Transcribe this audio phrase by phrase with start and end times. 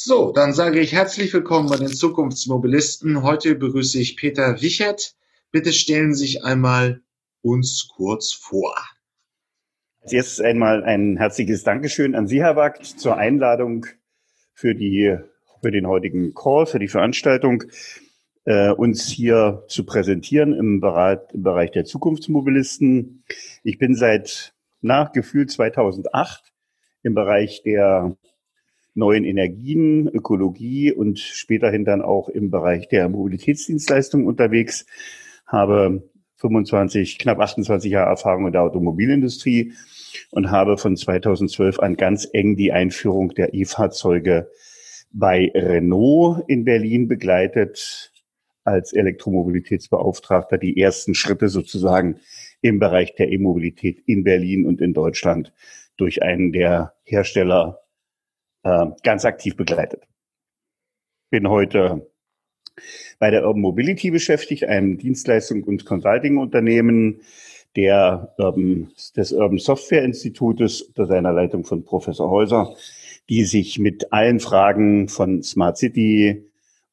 [0.00, 3.24] So, dann sage ich herzlich willkommen bei den Zukunftsmobilisten.
[3.24, 5.16] Heute begrüße ich Peter Wichert.
[5.50, 7.02] Bitte stellen Sie sich einmal
[7.42, 8.76] uns kurz vor.
[10.00, 13.86] Als erstes einmal ein herzliches Dankeschön an Sie, Herr Wagt, zur Einladung
[14.52, 15.18] für, die,
[15.62, 17.64] für den heutigen Call, für die Veranstaltung,
[18.44, 23.24] äh, uns hier zu präsentieren im Bereich, im Bereich der Zukunftsmobilisten.
[23.64, 26.52] Ich bin seit nach Gefühl 2008
[27.02, 28.16] im Bereich der
[28.98, 34.84] neuen Energien, Ökologie und späterhin dann auch im Bereich der Mobilitätsdienstleistungen unterwegs,
[35.46, 36.02] habe
[36.36, 39.72] 25, knapp 28 Jahre Erfahrung in der Automobilindustrie
[40.30, 44.50] und habe von 2012 an ganz eng die Einführung der E-Fahrzeuge
[45.10, 48.12] bei Renault in Berlin begleitet,
[48.64, 52.16] als Elektromobilitätsbeauftragter die ersten Schritte sozusagen
[52.60, 55.52] im Bereich der E-Mobilität in Berlin und in Deutschland
[55.96, 57.80] durch einen der Hersteller
[58.68, 60.06] äh, ganz aktiv begleitet.
[61.30, 62.10] Bin heute
[63.18, 67.20] bei der Urban Mobility beschäftigt, einem Dienstleistung- und Consulting-Unternehmen
[67.76, 72.74] Urban, des Urban Software Institutes unter seiner Leitung von Professor Häuser,
[73.28, 76.44] die sich mit allen Fragen von Smart City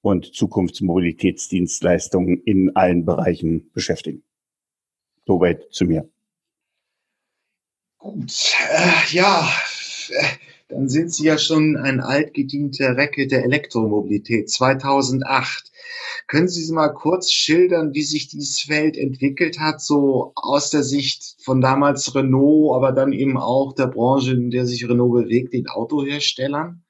[0.02, 4.24] und Zukunftsmobilitätsdienstleistungen in allen Bereichen beschäftigen.
[5.26, 6.08] Soweit zu mir.
[7.98, 9.50] Gut, äh, ja,
[10.68, 15.72] dann sind Sie ja schon ein altgedienter Recke der Elektromobilität 2008.
[16.28, 21.36] Können Sie mal kurz schildern, wie sich dieses Feld entwickelt hat, so aus der Sicht
[21.44, 25.68] von damals Renault, aber dann eben auch der Branche, in der sich Renault bewegt, den
[25.68, 26.84] Autoherstellern?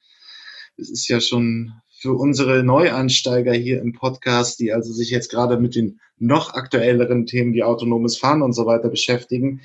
[0.78, 5.60] Das ist ja schon für unsere Neuansteiger hier im Podcast, die also sich jetzt gerade
[5.60, 9.62] mit den noch aktuelleren Themen wie autonomes Fahren und so weiter beschäftigen,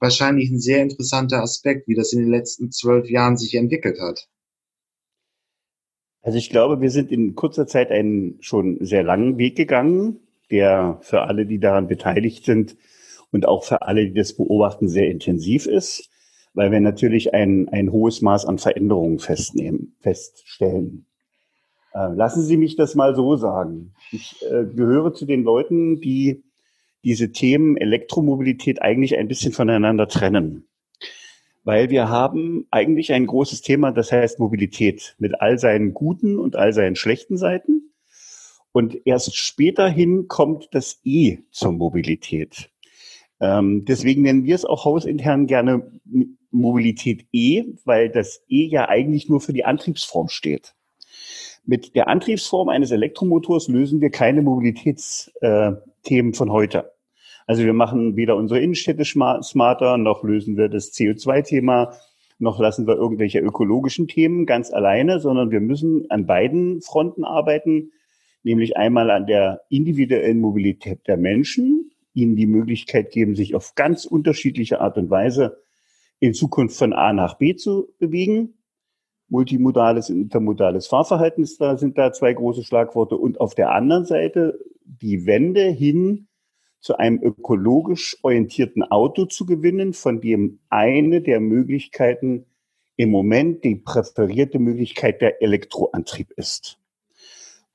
[0.00, 4.28] wahrscheinlich ein sehr interessanter Aspekt, wie das in den letzten zwölf Jahren sich entwickelt hat.
[6.22, 10.98] Also ich glaube, wir sind in kurzer Zeit einen schon sehr langen Weg gegangen, der
[11.02, 12.76] für alle, die daran beteiligt sind
[13.30, 16.10] und auch für alle, die das beobachten, sehr intensiv ist,
[16.52, 21.06] weil wir natürlich ein, ein hohes Maß an Veränderungen festnehmen, feststellen.
[21.94, 23.94] Äh, lassen Sie mich das mal so sagen.
[24.12, 26.42] Ich äh, gehöre zu den Leuten, die
[27.04, 30.68] diese Themen Elektromobilität eigentlich ein bisschen voneinander trennen.
[31.62, 36.56] Weil wir haben eigentlich ein großes Thema, das heißt Mobilität mit all seinen guten und
[36.56, 37.92] all seinen schlechten Seiten.
[38.72, 42.70] Und erst späterhin kommt das E zur Mobilität.
[43.40, 45.90] Ähm, deswegen nennen wir es auch hausintern gerne
[46.50, 50.74] Mobilität E, weil das E ja eigentlich nur für die Antriebsform steht.
[51.64, 56.92] Mit der Antriebsform eines Elektromotors lösen wir keine Mobilitätsthemen von heute.
[57.46, 61.92] Also wir machen weder unsere Innenstädte smarter, noch lösen wir das CO2-Thema,
[62.38, 67.92] noch lassen wir irgendwelche ökologischen Themen ganz alleine, sondern wir müssen an beiden Fronten arbeiten,
[68.42, 74.04] nämlich einmal an der individuellen Mobilität der Menschen, ihnen die Möglichkeit geben, sich auf ganz
[74.04, 75.58] unterschiedliche Art und Weise
[76.18, 78.54] in Zukunft von A nach B zu bewegen
[79.30, 83.16] multimodales und intermodales Fahrverhalten da sind da zwei große Schlagworte.
[83.16, 86.26] Und auf der anderen Seite die Wende hin
[86.80, 92.46] zu einem ökologisch orientierten Auto zu gewinnen, von dem eine der Möglichkeiten
[92.96, 96.78] im Moment die präferierte Möglichkeit der Elektroantrieb ist.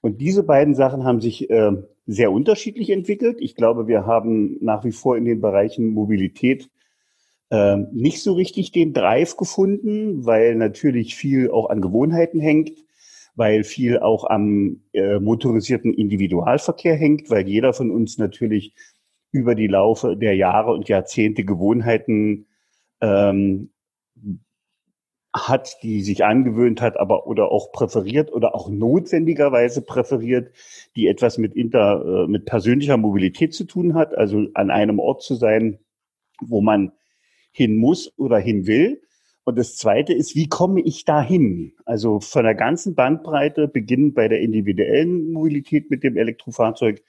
[0.02, 1.72] Und diese beiden Sachen haben sich äh,
[2.06, 3.38] sehr unterschiedlich entwickelt.
[3.40, 6.70] Ich glaube, wir haben nach wie vor in den Bereichen Mobilität
[7.52, 12.72] ähm, nicht so richtig den Drive gefunden, weil natürlich viel auch an Gewohnheiten hängt,
[13.36, 18.74] weil viel auch am äh, motorisierten Individualverkehr hängt, weil jeder von uns natürlich
[19.32, 22.48] über die Laufe der Jahre und Jahrzehnte Gewohnheiten
[23.02, 23.70] ähm,
[25.36, 30.52] hat, die sich angewöhnt hat, aber oder auch präferiert oder auch notwendigerweise präferiert,
[30.96, 35.24] die etwas mit inter, äh, mit persönlicher Mobilität zu tun hat, also an einem Ort
[35.24, 35.80] zu sein,
[36.40, 36.94] wo man
[37.56, 39.02] hin muss oder hin will.
[39.46, 41.74] Und das Zweite ist, wie komme ich da hin?
[41.86, 47.02] Also von der ganzen Bandbreite, beginnend bei der individuellen Mobilität mit dem Elektrofahrzeug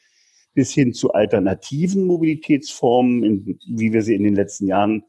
[0.55, 5.03] bis hin zu alternativen Mobilitätsformen, in, wie wir sie in den letzten Jahren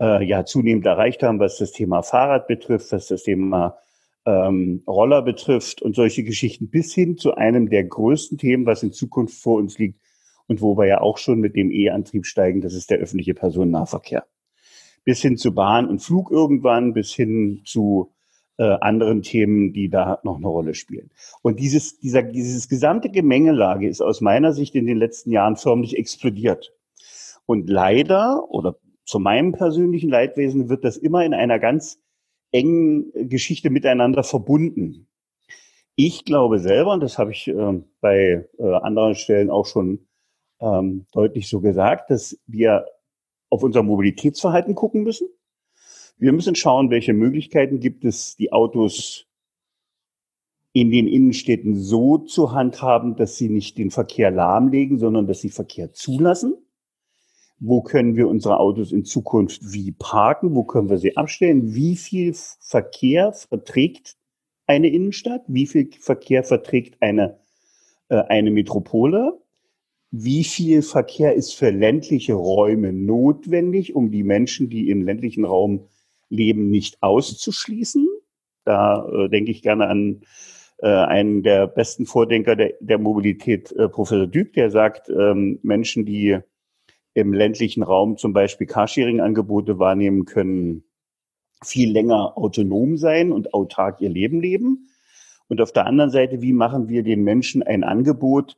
[0.00, 3.78] äh, ja zunehmend erreicht haben, was das Thema Fahrrad betrifft, was das Thema
[4.24, 8.92] ähm, Roller betrifft und solche Geschichten, bis hin zu einem der größten Themen, was in
[8.92, 10.00] Zukunft vor uns liegt
[10.48, 14.26] und wo wir ja auch schon mit dem E-Antrieb steigen, das ist der öffentliche Personennahverkehr
[15.06, 18.12] bis hin zu Bahn und Flug irgendwann, bis hin zu
[18.58, 21.10] äh, anderen Themen, die da noch eine Rolle spielen.
[21.42, 25.96] Und dieses, dieser, dieses gesamte Gemengelage ist aus meiner Sicht in den letzten Jahren förmlich
[25.96, 26.72] explodiert.
[27.46, 32.00] Und leider, oder zu meinem persönlichen Leidwesen, wird das immer in einer ganz
[32.50, 35.06] engen Geschichte miteinander verbunden.
[35.94, 40.08] Ich glaube selber, und das habe ich äh, bei äh, anderen Stellen auch schon
[40.60, 42.86] ähm, deutlich so gesagt, dass wir
[43.56, 45.28] auf unser Mobilitätsverhalten gucken müssen.
[46.18, 49.26] Wir müssen schauen, welche Möglichkeiten gibt es, die Autos
[50.72, 55.48] in den Innenstädten so zu handhaben, dass sie nicht den Verkehr lahmlegen, sondern dass sie
[55.48, 56.54] Verkehr zulassen.
[57.58, 60.54] Wo können wir unsere Autos in Zukunft wie parken?
[60.54, 61.74] Wo können wir sie abstellen?
[61.74, 64.18] Wie viel Verkehr verträgt
[64.66, 65.44] eine Innenstadt?
[65.46, 67.38] Wie viel Verkehr verträgt eine,
[68.10, 69.40] äh, eine Metropole?
[70.18, 75.88] Wie viel Verkehr ist für ländliche Räume notwendig, um die Menschen, die im ländlichen Raum
[76.30, 78.08] leben, nicht auszuschließen?
[78.64, 80.22] Da äh, denke ich gerne an
[80.78, 86.06] äh, einen der besten Vordenker der, der Mobilität, äh, Professor Düb, der sagt, ähm, Menschen,
[86.06, 86.38] die
[87.12, 90.84] im ländlichen Raum zum Beispiel Carsharing-Angebote wahrnehmen können,
[91.62, 94.88] viel länger autonom sein und autark ihr Leben leben.
[95.48, 98.56] Und auf der anderen Seite, wie machen wir den Menschen ein Angebot,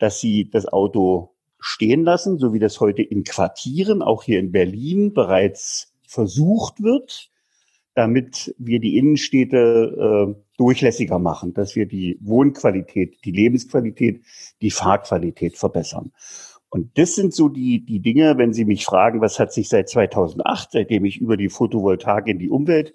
[0.00, 1.30] dass sie das Auto
[1.60, 7.30] stehen lassen, so wie das heute in Quartieren, auch hier in Berlin bereits versucht wird,
[7.94, 14.22] damit wir die Innenstädte äh, durchlässiger machen, dass wir die Wohnqualität, die Lebensqualität,
[14.62, 16.12] die Fahrqualität verbessern.
[16.70, 19.88] Und das sind so die, die Dinge, wenn Sie mich fragen, was hat sich seit
[19.88, 22.94] 2008, seitdem ich über die Photovoltaik in die Umwelt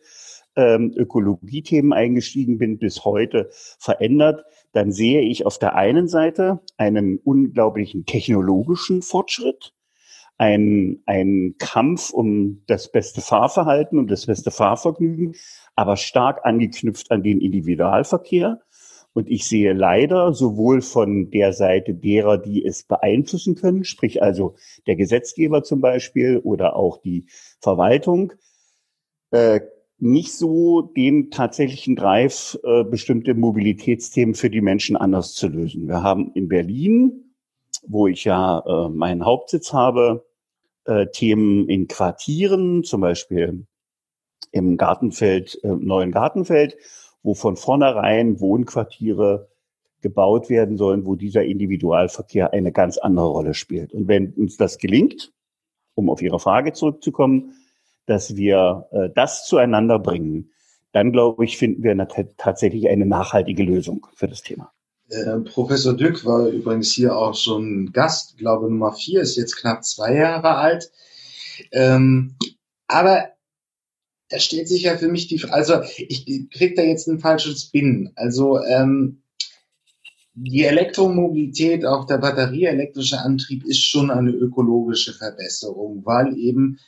[0.55, 4.45] ähm, Ökologiethemen eingestiegen bin, bis heute verändert,
[4.75, 9.73] dann sehe ich auf der einen Seite einen unglaublichen technologischen Fortschritt,
[10.37, 15.35] ein, ein Kampf um das beste Fahrverhalten und das beste Fahrvergnügen,
[15.75, 18.59] aber stark angeknüpft an den Individualverkehr.
[19.13, 24.55] Und ich sehe leider sowohl von der Seite derer, die es beeinflussen können, sprich also
[24.87, 27.27] der Gesetzgeber zum Beispiel oder auch die
[27.61, 28.33] Verwaltung,
[29.31, 29.61] äh,
[29.97, 35.87] nicht so den tatsächlichen Drive, äh, bestimmte Mobilitätsthemen für die Menschen anders zu lösen.
[35.87, 37.33] Wir haben in Berlin,
[37.87, 40.25] wo ich ja äh, meinen Hauptsitz habe,
[40.85, 43.65] äh, Themen in Quartieren, zum Beispiel
[44.51, 46.77] im Gartenfeld, äh, neuen Gartenfeld,
[47.23, 49.49] wo von vornherein Wohnquartiere
[50.01, 53.93] gebaut werden sollen, wo dieser Individualverkehr eine ganz andere Rolle spielt.
[53.93, 55.33] Und wenn uns das gelingt,
[55.95, 57.53] um auf Ihre Frage zurückzukommen,
[58.05, 60.51] dass wir äh, das zueinander bringen,
[60.91, 61.95] dann glaube ich, finden wir
[62.37, 64.71] tatsächlich eine nachhaltige Lösung für das Thema.
[65.09, 69.83] Äh, Professor Dück war übrigens hier auch schon Gast, glaube Nummer vier, ist jetzt knapp
[69.83, 70.91] zwei Jahre alt.
[71.71, 72.35] Ähm,
[72.87, 73.29] aber
[74.29, 78.11] da stellt sich ja für mich die, also ich krieg da jetzt ein falsches Spin.
[78.15, 79.21] Also ähm,
[80.33, 86.79] die Elektromobilität, auch der batterieelektrische Antrieb ist schon eine ökologische Verbesserung, weil eben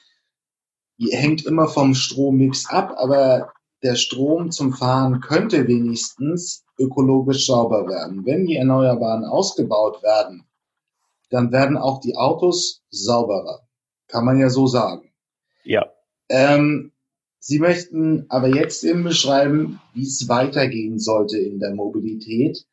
[1.00, 3.52] hängt immer vom Strommix ab, aber
[3.84, 8.26] der Strom zum Fahren könnte wenigstens ökologisch sauber werden.
[8.26, 10.46] Wenn die Erneuerbaren ausgebaut werden,
[11.30, 13.68] dann werden auch die Autos sauberer.
[14.08, 15.12] Kann man ja so sagen.
[15.64, 15.86] Ja.
[16.30, 16.92] Ähm,
[17.40, 22.66] Sie möchten aber jetzt eben beschreiben, wie es weitergehen sollte in der Mobilität.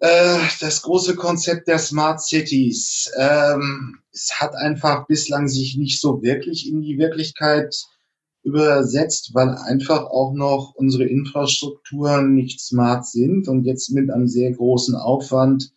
[0.00, 3.10] Äh, das große Konzept der Smart Cities.
[3.16, 7.74] Ähm, es hat einfach bislang sich nicht so wirklich in die Wirklichkeit
[8.42, 14.52] übersetzt, weil einfach auch noch unsere Infrastrukturen nicht smart sind und jetzt mit einem sehr
[14.52, 15.72] großen Aufwand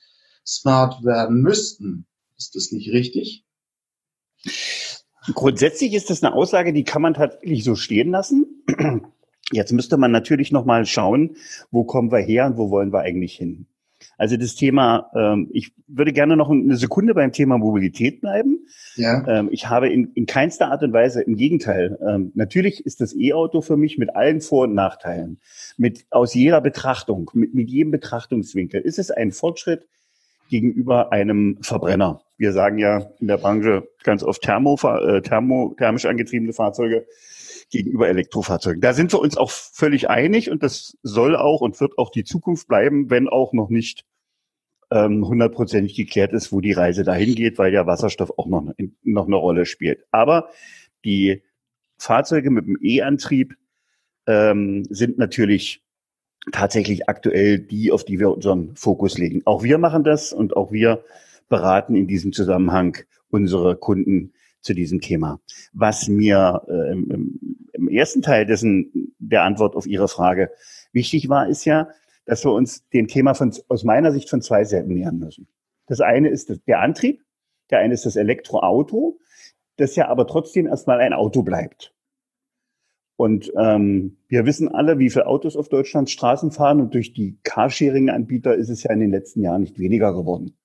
[0.46, 2.08] smart werden müssten.
[2.38, 3.46] Ist das nicht richtig?
[5.34, 8.64] Grundsätzlich ist das eine Aussage, die kann man tatsächlich so stehen lassen.
[9.52, 11.36] Jetzt müsste man natürlich noch mal schauen,
[11.72, 13.68] wo kommen wir her und wo wollen wir eigentlich hin.
[14.18, 18.66] Also das Thema, ähm, ich würde gerne noch eine Sekunde beim Thema Mobilität bleiben.
[18.96, 19.26] Ja.
[19.28, 23.16] Ähm, ich habe in, in keinster Art und Weise, im Gegenteil, ähm, natürlich ist das
[23.16, 25.40] E-Auto für mich mit allen Vor- und Nachteilen,
[25.78, 29.86] mit aus jeder Betrachtung, mit, mit jedem Betrachtungswinkel, ist es ein Fortschritt
[30.50, 32.22] gegenüber einem Verbrenner.
[32.38, 37.06] Wir sagen ja in der Branche ganz oft Thermo, äh, Thermo, thermisch angetriebene Fahrzeuge
[37.72, 38.82] gegenüber Elektrofahrzeugen.
[38.82, 42.24] Da sind wir uns auch völlig einig und das soll auch und wird auch die
[42.24, 44.06] Zukunft bleiben, wenn auch noch nicht
[44.92, 48.72] ähm, hundertprozentig geklärt ist, wo die Reise dahin geht, weil ja Wasserstoff auch noch,
[49.04, 50.06] noch eine Rolle spielt.
[50.12, 50.50] Aber
[51.04, 51.44] die
[51.98, 53.56] Fahrzeuge mit dem E-Antrieb
[54.28, 55.82] ähm, sind natürlich
[56.52, 59.42] tatsächlich aktuell die, auf die wir unseren Fokus legen.
[59.46, 61.04] Auch wir machen das und auch wir
[61.50, 62.98] beraten in diesem Zusammenhang
[63.30, 64.34] unsere Kunden
[64.66, 65.40] zu diesem Thema.
[65.74, 67.40] Was mir äh, im,
[67.74, 70.52] im, ersten Teil dessen der Antwort auf Ihre Frage
[70.92, 71.90] wichtig war, ist ja,
[72.26, 75.48] dass wir uns dem Thema von, aus meiner Sicht von zwei Seiten nähern müssen.
[75.88, 77.22] Das eine ist der Antrieb,
[77.70, 79.20] der eine ist das Elektroauto,
[79.78, 81.94] das ja aber trotzdem erstmal ein Auto bleibt.
[83.18, 87.38] Und ähm, wir wissen alle, wie viele Autos auf Deutschland Straßen fahren und durch die
[87.44, 90.58] Carsharing-Anbieter ist es ja in den letzten Jahren nicht weniger geworden,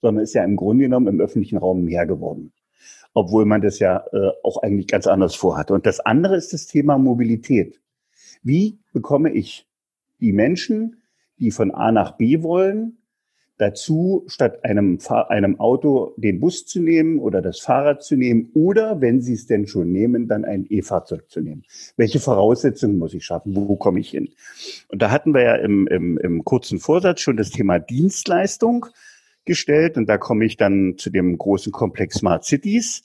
[0.00, 2.52] sondern ist ja im Grunde genommen im öffentlichen Raum mehr geworden,
[3.16, 5.72] obwohl man das ja äh, auch eigentlich ganz anders vorhatte.
[5.72, 7.80] Und das andere ist das Thema Mobilität.
[8.42, 9.66] Wie bekomme ich
[10.20, 11.02] die Menschen,
[11.38, 12.98] die von A nach B wollen,
[13.56, 19.00] dazu, statt einem, einem Auto den Bus zu nehmen oder das Fahrrad zu nehmen oder,
[19.00, 21.64] wenn Sie es denn schon nehmen, dann ein E-Fahrzeug zu nehmen.
[21.96, 23.56] Welche Voraussetzungen muss ich schaffen?
[23.56, 24.28] Wo komme ich hin?
[24.88, 28.84] Und da hatten wir ja im, im, im kurzen Vorsatz schon das Thema Dienstleistung
[29.46, 33.02] gestellt und da komme ich dann zu dem großen Komplex Smart Cities.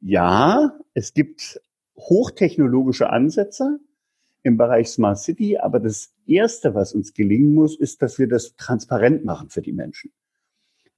[0.00, 1.60] Ja, es gibt
[1.96, 3.78] hochtechnologische Ansätze,
[4.42, 5.58] im Bereich Smart City.
[5.58, 9.72] Aber das Erste, was uns gelingen muss, ist, dass wir das transparent machen für die
[9.72, 10.12] Menschen.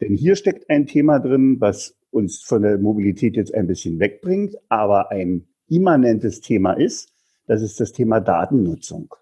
[0.01, 4.57] Denn hier steckt ein Thema drin, was uns von der Mobilität jetzt ein bisschen wegbringt,
[4.69, 7.13] aber ein immanentes Thema ist.
[7.47, 9.15] Das ist das Thema Datennutzung.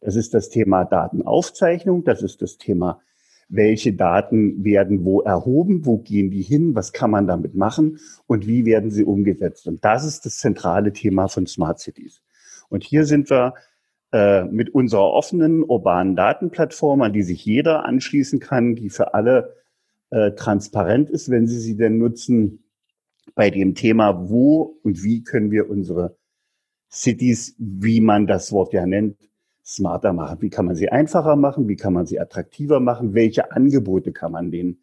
[0.00, 2.04] Das ist das Thema Datenaufzeichnung.
[2.04, 3.00] Das ist das Thema,
[3.48, 8.46] welche Daten werden wo erhoben, wo gehen die hin, was kann man damit machen und
[8.46, 9.66] wie werden sie umgesetzt.
[9.66, 12.22] Und das ist das zentrale Thema von Smart Cities.
[12.68, 13.54] Und hier sind wir
[14.12, 19.56] äh, mit unserer offenen urbanen Datenplattform, an die sich jeder anschließen kann, die für alle
[20.10, 22.64] äh, transparent ist, wenn sie sie denn nutzen,
[23.34, 26.16] bei dem Thema, wo und wie können wir unsere
[26.90, 29.16] Cities, wie man das Wort ja nennt,
[29.68, 30.40] smarter machen.
[30.40, 31.68] Wie kann man sie einfacher machen?
[31.68, 33.12] Wie kann man sie attraktiver machen?
[33.12, 34.80] Welche Angebote kann man den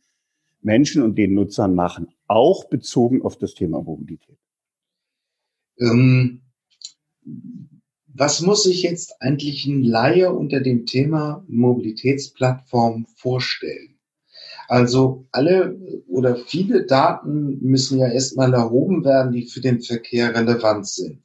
[0.61, 2.09] Menschen und den Nutzern machen?
[2.27, 4.37] Auch bezogen auf das Thema Mobilität.
[5.79, 6.41] Ähm,
[8.07, 13.97] was muss sich jetzt eigentlich ein Laie unter dem Thema Mobilitätsplattform vorstellen?
[14.67, 15.77] Also alle
[16.07, 21.24] oder viele Daten müssen ja erstmal erhoben werden, die für den Verkehr relevant sind.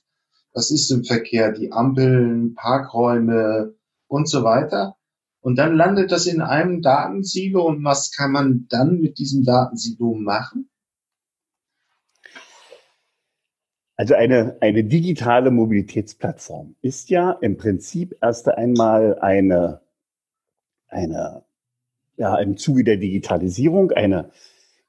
[0.52, 1.52] Was ist im Verkehr?
[1.52, 3.75] Die Ampeln, Parkräume
[4.09, 4.97] und so weiter.
[5.40, 10.14] Und dann landet das in einem Datensilo und was kann man dann mit diesem Datensilo
[10.14, 10.69] machen?
[13.97, 19.83] Also eine, eine digitale Mobilitätsplattform ist ja im Prinzip erst einmal eine,
[20.88, 21.45] eine,
[22.16, 24.30] ja, im Zuge der Digitalisierung eine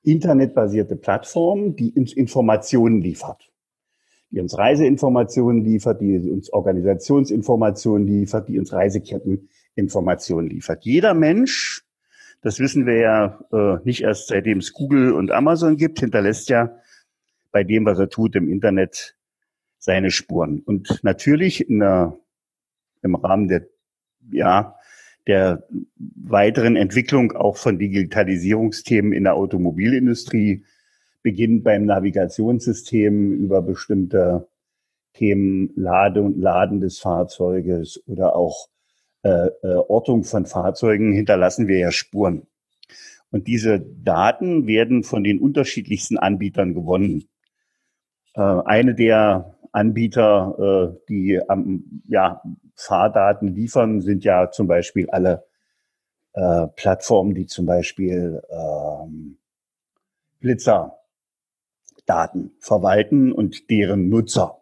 [0.04, 3.51] internetbasierte Plattform, die uns Informationen liefert.
[4.32, 10.86] Die uns Reiseinformationen liefert, die uns Organisationsinformationen liefert, die uns Reiseketteninformationen liefert.
[10.86, 11.84] Jeder Mensch,
[12.42, 16.76] das wissen wir ja äh, nicht erst seitdem es Google und Amazon gibt, hinterlässt ja
[17.52, 19.16] bei dem, was er tut im Internet,
[19.78, 20.62] seine Spuren.
[20.62, 22.18] Und natürlich in der,
[23.02, 23.68] im Rahmen der,
[24.32, 24.76] ja,
[25.28, 30.64] der weiteren Entwicklung auch von Digitalisierungsthemen in der Automobilindustrie,
[31.22, 34.48] beginnt beim Navigationssystem über bestimmte
[35.14, 38.70] Themen Lade und Laden des Fahrzeuges oder auch
[39.24, 42.48] äh, äh, Ortung von Fahrzeugen hinterlassen wir ja Spuren.
[43.30, 47.26] Und diese Daten werden von den unterschiedlichsten Anbietern gewonnen.
[48.34, 52.42] Äh, eine der Anbieter, äh, die am, ja,
[52.76, 55.46] Fahrdaten liefern, sind ja zum Beispiel alle
[56.34, 59.38] äh, Plattformen, die zum Beispiel ähm,
[62.06, 64.62] Blitzerdaten verwalten und deren Nutzer.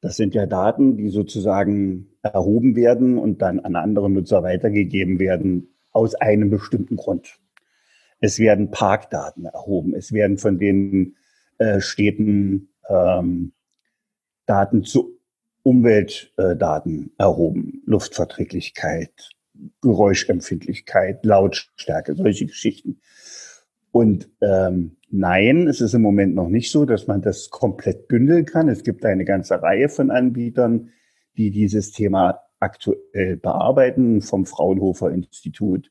[0.00, 5.74] Das sind ja Daten, die sozusagen erhoben werden und dann an andere Nutzer weitergegeben werden
[5.92, 7.38] aus einem bestimmten Grund.
[8.20, 9.94] Es werden Parkdaten erhoben.
[9.94, 11.16] Es werden von den
[11.58, 13.52] äh, Städten ähm,
[14.46, 15.18] Daten zu
[15.62, 17.82] Umweltdaten äh, erhoben.
[17.86, 19.30] Luftverträglichkeit,
[19.82, 23.00] Geräuschempfindlichkeit, Lautstärke, solche Geschichten.
[23.92, 28.46] Und ähm, nein, es ist im Moment noch nicht so, dass man das komplett bündeln
[28.46, 28.68] kann.
[28.68, 30.88] Es gibt eine ganze Reihe von Anbietern,
[31.36, 35.90] die dieses Thema aktuell bearbeiten, vom Fraunhofer Institut,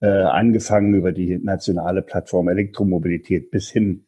[0.00, 4.06] äh, angefangen über die nationale Plattform Elektromobilität bis hin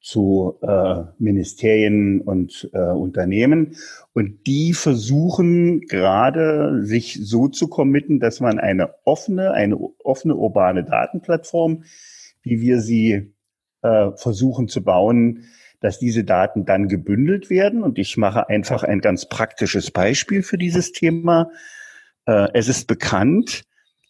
[0.00, 3.76] zu äh, Ministerien und äh, Unternehmen.
[4.12, 10.82] Und die versuchen gerade, sich so zu committen, dass man eine offene, eine offene urbane
[10.82, 11.84] Datenplattform,
[12.42, 13.34] wie wir sie
[13.82, 15.44] äh, versuchen zu bauen,
[15.80, 17.82] dass diese Daten dann gebündelt werden.
[17.82, 21.50] Und ich mache einfach ein ganz praktisches Beispiel für dieses Thema.
[22.26, 23.64] Äh, es ist bekannt,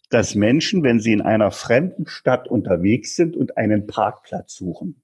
[0.09, 5.01] dass Menschen, wenn sie in einer fremden Stadt unterwegs sind und einen Parkplatz suchen,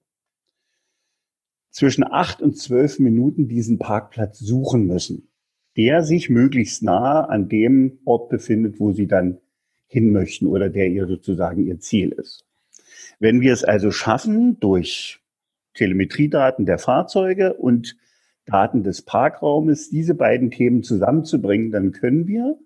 [1.71, 5.29] zwischen acht und zwölf Minuten diesen Parkplatz suchen müssen,
[5.77, 9.39] der sich möglichst nah an dem Ort befindet, wo sie dann
[9.88, 12.45] hin möchten oder der ihr sozusagen ihr Ziel ist.
[13.19, 15.19] Wenn wir es also schaffen, durch
[15.73, 17.97] Telemetriedaten der Fahrzeuge und
[18.45, 22.57] Daten des Parkraumes, diese beiden Themen zusammenzubringen, dann können wir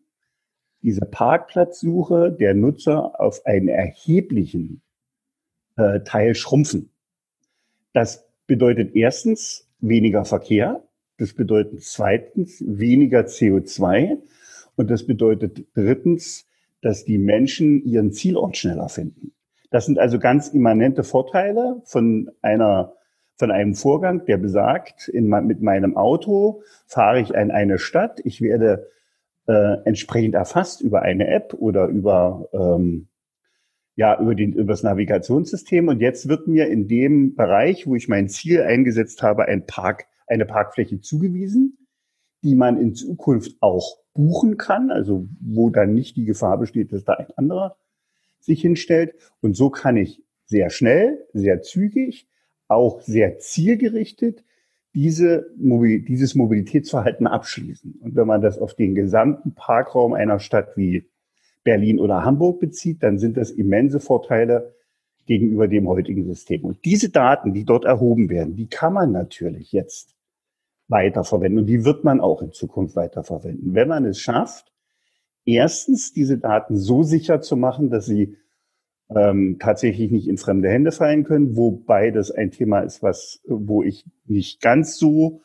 [0.81, 4.81] diese Parkplatzsuche der Nutzer auf einen erheblichen
[5.75, 6.91] äh, Teil schrumpfen.
[7.93, 10.83] Das bedeutet erstens weniger Verkehr,
[11.17, 14.17] das bedeutet zweitens weniger CO2
[14.75, 16.47] und das bedeutet drittens,
[16.81, 19.33] dass die Menschen ihren Zielort schneller finden.
[19.73, 22.93] Das sind also ganz immanente Vorteile von einer
[23.37, 28.39] von einem Vorgang, der besagt, in, mit meinem Auto fahre ich in eine Stadt, ich
[28.39, 28.91] werde
[29.47, 33.07] äh, entsprechend erfasst über eine App oder über ähm,
[33.95, 35.87] ja über den über das Navigationssystem.
[35.87, 40.05] Und jetzt wird mir in dem Bereich, wo ich mein Ziel eingesetzt habe, ein Park
[40.27, 41.79] eine Parkfläche zugewiesen,
[42.43, 47.03] die man in Zukunft auch buchen kann, also wo dann nicht die Gefahr besteht, dass
[47.05, 47.75] da ein anderer
[48.43, 49.15] sich hinstellt.
[49.41, 52.27] Und so kann ich sehr schnell, sehr zügig,
[52.67, 54.43] auch sehr zielgerichtet
[54.93, 57.95] diese, dieses Mobilitätsverhalten abschließen.
[58.01, 61.09] Und wenn man das auf den gesamten Parkraum einer Stadt wie
[61.63, 64.75] Berlin oder Hamburg bezieht, dann sind das immense Vorteile
[65.25, 66.63] gegenüber dem heutigen System.
[66.65, 70.15] Und diese Daten, die dort erhoben werden, die kann man natürlich jetzt
[70.89, 74.72] weiterverwenden und die wird man auch in Zukunft weiterverwenden, wenn man es schafft,
[75.45, 78.37] erstens diese Daten so sicher zu machen, dass sie
[79.09, 83.83] ähm, tatsächlich nicht in fremde Hände fallen können, wobei das ein Thema ist, was, wo
[83.83, 85.41] ich nicht ganz so,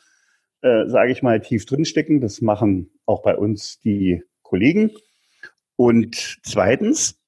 [0.63, 2.21] äh, sage ich mal, tief drinstecken.
[2.21, 4.91] Das machen auch bei uns die Kollegen.
[5.77, 7.21] Und zweitens,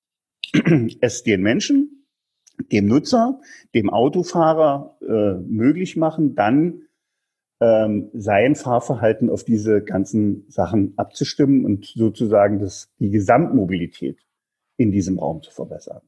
[1.01, 2.07] es den Menschen,
[2.73, 3.41] dem Nutzer,
[3.75, 6.83] dem Autofahrer äh, möglich machen, dann
[7.61, 14.19] ähm, sein Fahrverhalten auf diese ganzen Sachen abzustimmen und sozusagen das, die Gesamtmobilität
[14.77, 16.03] in diesem Raum zu verbessern.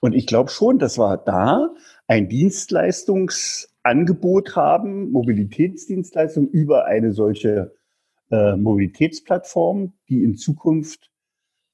[0.00, 1.70] Und ich glaube schon, dass wir da
[2.06, 7.72] ein Dienstleistungsangebot haben, Mobilitätsdienstleistung über eine solche
[8.30, 11.10] äh, Mobilitätsplattform, die in Zukunft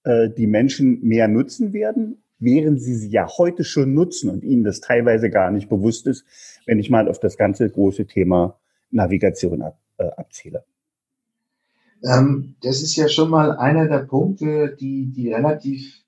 [0.04, 4.62] äh, die Menschen mehr nutzen werden, während sie sie ja heute schon nutzen und ihnen
[4.62, 6.24] das teilweise gar nicht bewusst ist,
[6.64, 10.64] wenn ich mal auf das ganze große Thema Navigation ab, äh, abziele.
[12.02, 16.02] Ähm, das ist ja schon mal einer der Punkte, die, die relativ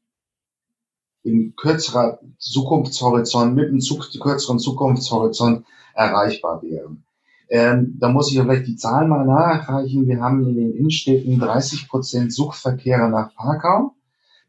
[1.23, 3.81] in kürzerer Zukunftshorizont, mit einem
[4.21, 7.05] kürzeren Zukunftshorizont erreichbar wären.
[7.51, 10.07] Ähm, da muss ich vielleicht die Zahlen mal nachreichen.
[10.07, 13.93] Wir haben in den Innenstädten 30 Prozent Suchverkehre nach Parkraum.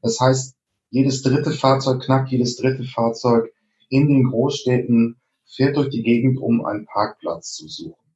[0.01, 0.55] Das heißt,
[0.89, 3.51] jedes dritte Fahrzeug, knapp jedes dritte Fahrzeug
[3.89, 8.08] in den Großstädten fährt durch die Gegend, um einen Parkplatz zu suchen.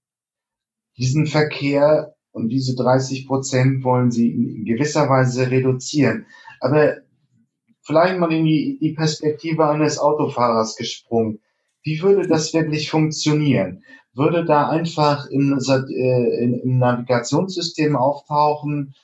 [0.98, 6.26] Diesen Verkehr und diese 30 Prozent wollen sie in gewisser Weise reduzieren.
[6.60, 6.98] Aber
[7.82, 11.40] vielleicht mal in die, die Perspektive eines Autofahrers gesprungen.
[11.84, 13.84] Wie würde das wirklich funktionieren?
[14.14, 18.96] Würde da einfach in, äh, im Navigationssystem auftauchen,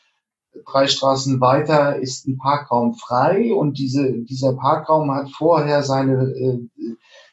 [0.65, 6.59] drei Straßen weiter ist ein Parkraum frei und diese, dieser Parkraum hat vorher seine, äh,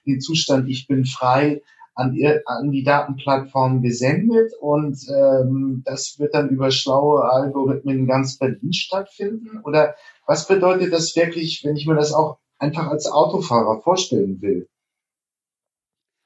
[0.07, 1.63] den Zustand, ich bin frei,
[1.97, 8.07] an, ihr, an die Datenplattform gesendet und ähm, das wird dann über schlaue Algorithmen in
[8.07, 9.61] ganz Berlin stattfinden?
[9.65, 9.95] Oder
[10.27, 14.69] was bedeutet das wirklich, wenn ich mir das auch einfach als Autofahrer vorstellen will?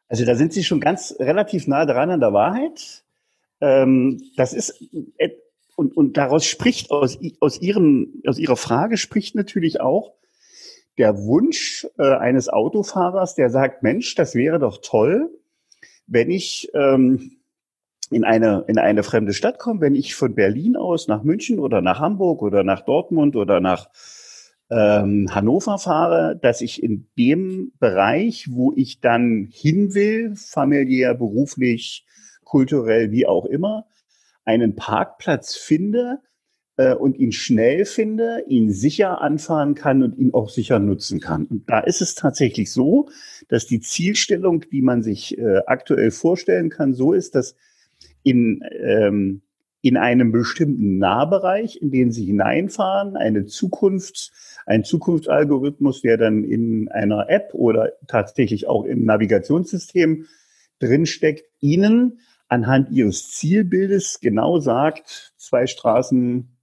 [0.09, 3.05] Also da sind Sie schon ganz relativ nah dran an der Wahrheit.
[3.61, 4.85] Ähm, das ist
[5.77, 10.15] und, und daraus spricht aus, aus, ihrem, aus Ihrer Frage spricht natürlich auch
[10.99, 15.31] der Wunsch äh, eines Autofahrers, der sagt, Mensch, das wäre doch toll,
[16.11, 17.39] wenn ich ähm,
[18.11, 21.81] in eine, in eine fremde Stadt komme, wenn ich von Berlin aus nach München oder
[21.81, 23.89] nach Hamburg oder nach Dortmund oder nach
[24.71, 32.05] ähm, Hannover fahre, dass ich in dem Bereich, wo ich dann hin will, familiär, beruflich,
[32.45, 33.87] kulturell, wie auch immer,
[34.45, 36.21] einen Parkplatz finde,
[36.81, 41.45] äh, und ihn schnell finde, ihn sicher anfahren kann und ihn auch sicher nutzen kann.
[41.45, 43.11] Und da ist es tatsächlich so,
[43.49, 47.55] dass die Zielstellung, die man sich äh, aktuell vorstellen kann, so ist, dass
[48.23, 49.43] in, ähm,
[49.83, 54.33] in einem bestimmten Nahbereich, in den Sie hineinfahren, eine Zukunft,
[54.65, 60.27] ein Zukunftsalgorithmus, der dann in einer App oder tatsächlich auch im Navigationssystem
[60.79, 66.57] drinsteckt, Ihnen anhand Ihres Zielbildes genau sagt, zwei Straßen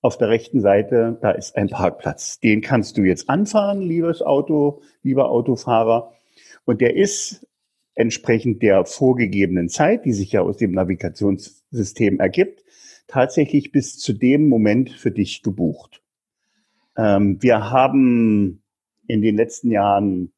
[0.00, 2.38] auf der rechten Seite, da ist ein Parkplatz.
[2.40, 6.12] Den kannst du jetzt anfahren, liebes Auto, lieber Autofahrer.
[6.64, 7.46] Und der ist
[7.94, 12.64] entsprechend der vorgegebenen Zeit, die sich ja aus dem Navigationssystem ergibt,
[13.08, 16.00] tatsächlich bis zu dem Moment für dich gebucht.
[16.96, 18.62] Ähm, wir haben
[19.08, 20.32] in den letzten Jahren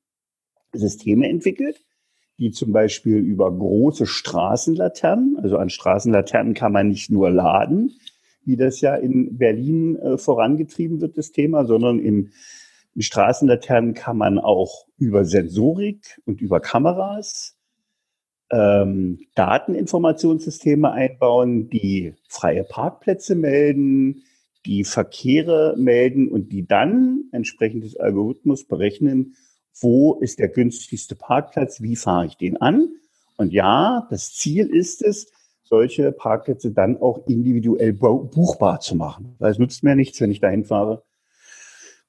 [0.73, 1.85] Systeme entwickelt,
[2.38, 7.92] die zum Beispiel über große Straßenlaternen, also an Straßenlaternen kann man nicht nur laden,
[8.44, 12.31] wie das ja in Berlin äh, vorangetrieben wird, das Thema, sondern in,
[12.94, 17.57] in Straßenlaternen kann man auch über Sensorik und über Kameras
[18.50, 24.24] ähm, Dateninformationssysteme einbauen, die freie Parkplätze melden,
[24.66, 29.37] die Verkehre melden und die dann entsprechend des Algorithmus berechnen,
[29.81, 32.88] wo ist der günstigste Parkplatz, wie fahre ich den an.
[33.37, 35.33] Und ja, das Ziel ist es,
[35.70, 39.37] solche Parkplätze dann auch individuell buchbar zu machen.
[39.38, 41.04] Weil es nützt mir nichts, wenn ich dahin fahre.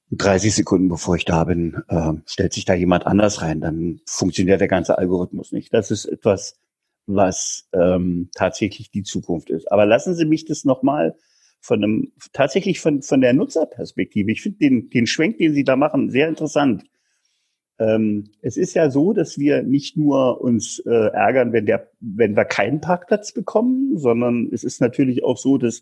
[0.10, 3.62] 30 Sekunden bevor ich da bin, äh, stellt sich da jemand anders rein.
[3.62, 5.74] Dann funktioniert der ganze Algorithmus nicht.
[5.74, 6.60] Das ist etwas,
[7.06, 9.72] was ähm, tatsächlich die Zukunft ist.
[9.72, 11.16] Aber lassen Sie mich das nochmal
[11.62, 14.32] von einem, tatsächlich von, von der Nutzerperspektive.
[14.32, 16.84] Ich finde den, den Schwenk, den Sie da machen, sehr interessant.
[17.82, 22.36] Ähm, es ist ja so, dass wir nicht nur uns äh, ärgern, wenn der, wenn
[22.36, 25.82] wir keinen Parkplatz bekommen, sondern es ist natürlich auch so, dass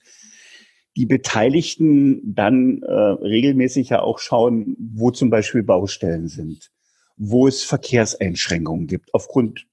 [0.96, 6.72] die Beteiligten dann äh, regelmäßig ja auch schauen, wo zum Beispiel Baustellen sind,
[7.18, 9.68] wo es Verkehrseinschränkungen gibt, aufgrund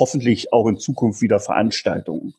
[0.00, 2.34] hoffentlich auch in Zukunft wieder Veranstaltungen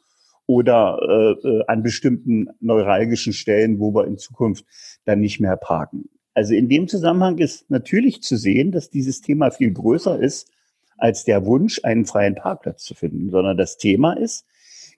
[0.48, 4.66] oder äh, äh, an bestimmten neuralgischen Stellen, wo wir in Zukunft
[5.06, 6.10] dann nicht mehr parken.
[6.34, 10.52] Also in dem Zusammenhang ist natürlich zu sehen, dass dieses Thema viel größer ist
[10.98, 14.46] als der Wunsch, einen freien Parkplatz zu finden, sondern das Thema ist,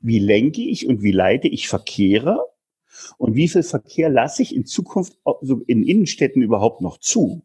[0.02, 2.40] wie lenke ich und wie leite ich Verkehre
[3.18, 5.18] und wie viel Verkehr lasse ich in Zukunft
[5.68, 7.44] in Innenstädten überhaupt noch zu?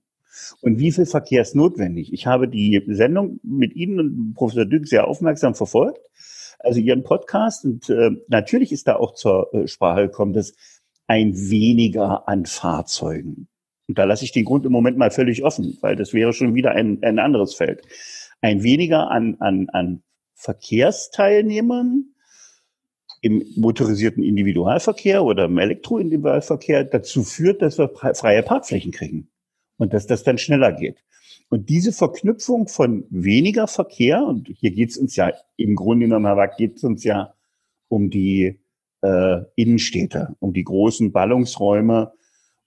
[0.60, 2.12] Und wie viel Verkehr ist notwendig?
[2.12, 6.00] Ich habe die Sendung mit Ihnen und Professor Dück sehr aufmerksam verfolgt,
[6.58, 7.64] also Ihren Podcast.
[7.64, 10.54] Und äh, natürlich ist da auch zur äh, Sprache gekommen, dass
[11.06, 13.48] ein weniger an Fahrzeugen.
[13.88, 16.54] Und da lasse ich den Grund im Moment mal völlig offen, weil das wäre schon
[16.54, 17.82] wieder ein, ein anderes Feld.
[18.40, 20.02] Ein weniger an, an, an
[20.34, 22.06] Verkehrsteilnehmern
[23.22, 29.28] im motorisierten Individualverkehr oder im Elektroindividualverkehr dazu führt, dass wir freie Parkflächen kriegen
[29.78, 31.02] und dass das dann schneller geht.
[31.48, 36.26] Und diese Verknüpfung von weniger Verkehr, und hier geht es uns ja im Grunde genommen,
[36.26, 37.34] Herr Wack, geht es uns ja
[37.88, 38.58] um die
[39.02, 42.12] äh, Innenstädte, um die großen Ballungsräume,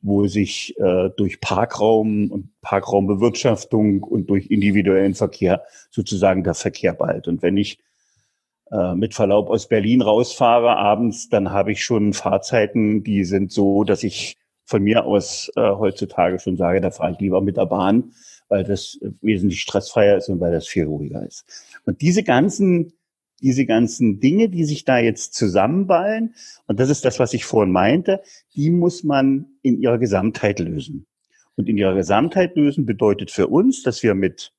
[0.01, 7.27] wo sich äh, durch Parkraum und Parkraumbewirtschaftung und durch individuellen Verkehr sozusagen der Verkehr ballt.
[7.27, 7.79] Und wenn ich
[8.71, 13.83] äh, mit Verlaub aus Berlin rausfahre abends, dann habe ich schon Fahrzeiten, die sind so,
[13.83, 17.65] dass ich von mir aus äh, heutzutage schon sage, da fahre ich lieber mit der
[17.65, 18.13] Bahn,
[18.47, 21.45] weil das wesentlich stressfreier ist und weil das viel ruhiger ist.
[21.85, 22.93] Und diese ganzen
[23.41, 26.35] diese ganzen Dinge, die sich da jetzt zusammenballen,
[26.67, 28.21] und das ist das, was ich vorhin meinte,
[28.55, 31.05] die muss man in ihrer Gesamtheit lösen.
[31.55, 34.53] Und in ihrer Gesamtheit lösen bedeutet für uns, dass wir mit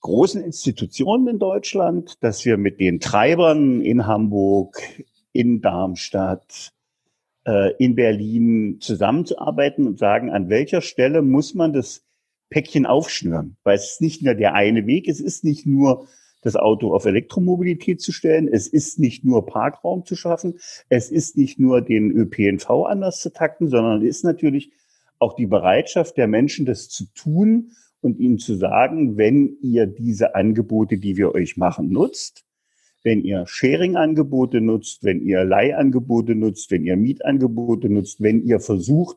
[0.00, 4.82] großen Institutionen in Deutschland, dass wir mit den Treibern in Hamburg,
[5.32, 6.72] in Darmstadt,
[7.46, 12.04] äh, in Berlin zusammenzuarbeiten und sagen, an welcher Stelle muss man das
[12.50, 13.56] Päckchen aufschnüren.
[13.62, 16.06] Weil es ist nicht nur der eine Weg, es ist nicht nur
[16.42, 18.48] das Auto auf Elektromobilität zu stellen.
[18.48, 20.58] Es ist nicht nur Parkraum zu schaffen.
[20.88, 24.72] Es ist nicht nur den ÖPNV anders zu takten, sondern es ist natürlich
[25.18, 30.34] auch die Bereitschaft der Menschen, das zu tun und ihnen zu sagen, wenn ihr diese
[30.34, 32.44] Angebote, die wir euch machen, nutzt,
[33.04, 39.16] wenn ihr Sharing-Angebote nutzt, wenn ihr Leihangebote nutzt, wenn ihr Mietangebote nutzt, wenn ihr versucht,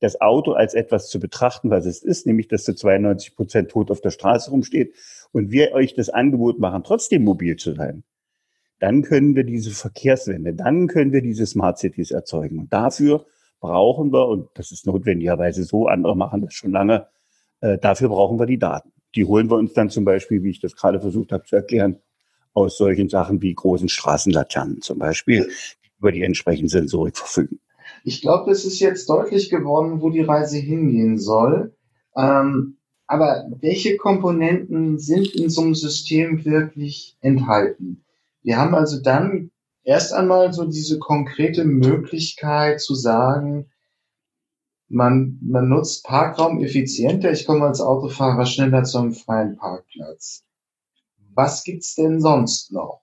[0.00, 3.90] das Auto als etwas zu betrachten, was es ist, nämlich dass zu 92 Prozent tot
[3.90, 4.94] auf der Straße rumsteht
[5.32, 8.04] und wir euch das Angebot machen, trotzdem mobil zu sein,
[8.80, 12.58] dann können wir diese Verkehrswende, dann können wir diese Smart Cities erzeugen.
[12.58, 13.24] Und dafür
[13.60, 17.06] brauchen wir, und das ist notwendigerweise so, andere machen das schon lange,
[17.60, 18.92] äh, dafür brauchen wir die Daten.
[19.14, 22.00] Die holen wir uns dann zum Beispiel, wie ich das gerade versucht habe zu erklären,
[22.52, 25.48] aus solchen Sachen wie großen Straßenlaternen zum Beispiel,
[25.98, 27.60] über die entsprechende Sensorik verfügen.
[28.04, 31.74] Ich glaube, es ist jetzt deutlich geworden, wo die Reise hingehen soll.
[32.14, 38.04] Ähm, aber welche Komponenten sind in so einem System wirklich enthalten?
[38.42, 39.50] Wir haben also dann
[39.84, 43.70] erst einmal so diese konkrete Möglichkeit zu sagen,
[44.88, 47.32] man, man nutzt Parkraum effizienter.
[47.32, 50.44] Ich komme als Autofahrer schneller zu einem freien Parkplatz.
[51.34, 53.00] Was gibt's denn sonst noch?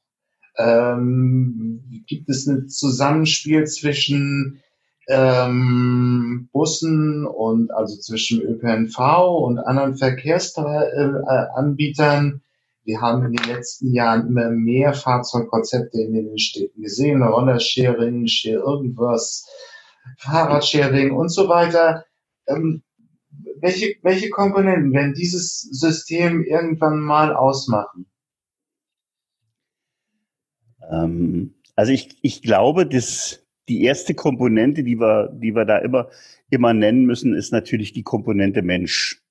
[0.57, 4.61] Ähm, gibt es ein Zusammenspiel zwischen
[5.11, 8.97] ähm, Bussen und also zwischen ÖPNV
[9.43, 12.41] und anderen Verkehrsanbietern?
[12.83, 18.59] Wir haben in den letzten Jahren immer mehr Fahrzeugkonzepte in den Städten gesehen, Rollersharing, Share
[18.59, 19.45] irgendwas,
[20.17, 22.05] Fahrradsharing und so weiter.
[22.47, 22.81] Ähm,
[23.59, 28.07] welche, welche Komponenten werden dieses System irgendwann mal ausmachen?
[30.89, 33.40] Ähm, also ich, ich glaube, dass
[33.71, 36.09] die erste Komponente, die wir, die wir da immer,
[36.49, 39.21] immer nennen müssen, ist natürlich die Komponente Mensch.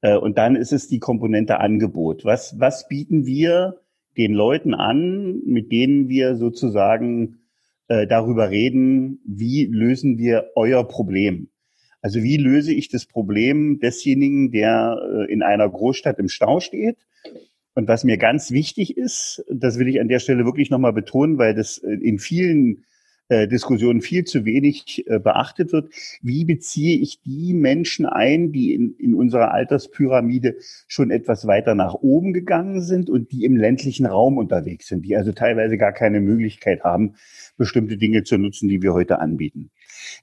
[0.00, 2.24] Äh, und dann ist es die Komponente Angebot.
[2.24, 3.80] Was, was bieten wir
[4.16, 7.38] den Leuten an, mit denen wir sozusagen
[7.86, 11.48] äh, darüber reden, wie lösen wir euer Problem?
[12.00, 16.96] Also wie löse ich das Problem desjenigen, der äh, in einer Großstadt im Stau steht?
[17.74, 21.38] Und was mir ganz wichtig ist, das will ich an der Stelle wirklich nochmal betonen,
[21.38, 22.84] weil das äh, in vielen
[23.32, 25.90] äh, Diskussionen viel zu wenig äh, beachtet wird.
[26.20, 31.94] Wie beziehe ich die Menschen ein, die in, in unserer Alterspyramide schon etwas weiter nach
[31.94, 36.20] oben gegangen sind und die im ländlichen Raum unterwegs sind, die also teilweise gar keine
[36.20, 37.14] Möglichkeit haben,
[37.56, 39.70] bestimmte Dinge zu nutzen, die wir heute anbieten.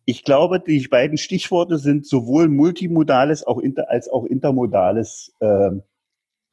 [0.06, 5.72] Ich glaube, die beiden Stichworte sind sowohl multimodales auch inter, als auch intermodales äh,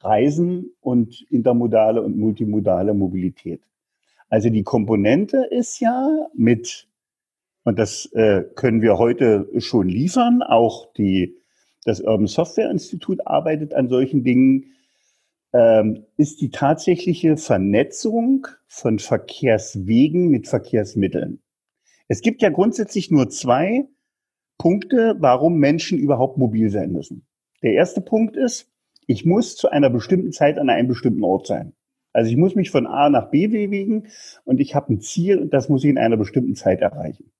[0.00, 3.60] Reisen und intermodale und multimodale Mobilität.
[4.28, 6.88] Also die Komponente ist ja mit,
[7.64, 11.36] und das äh, können wir heute schon liefern, auch die,
[11.84, 14.72] das Urban Software Institut arbeitet an solchen Dingen,
[15.52, 21.40] ähm, ist die tatsächliche Vernetzung von Verkehrswegen mit Verkehrsmitteln.
[22.08, 23.86] Es gibt ja grundsätzlich nur zwei
[24.58, 27.26] Punkte, warum Menschen überhaupt mobil sein müssen.
[27.62, 28.70] Der erste Punkt ist,
[29.06, 31.74] ich muss zu einer bestimmten Zeit an einem bestimmten Ort sein.
[32.16, 34.06] Also ich muss mich von A nach B bewegen
[34.44, 37.30] und ich habe ein Ziel und das muss ich in einer bestimmten Zeit erreichen.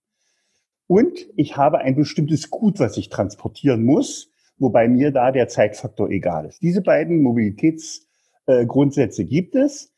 [0.87, 6.11] Und ich habe ein bestimmtes Gut, was ich transportieren muss, wobei mir da der Zeitfaktor
[6.11, 6.61] egal ist.
[6.61, 9.95] Diese beiden Mobilitätsgrundsätze äh, gibt es.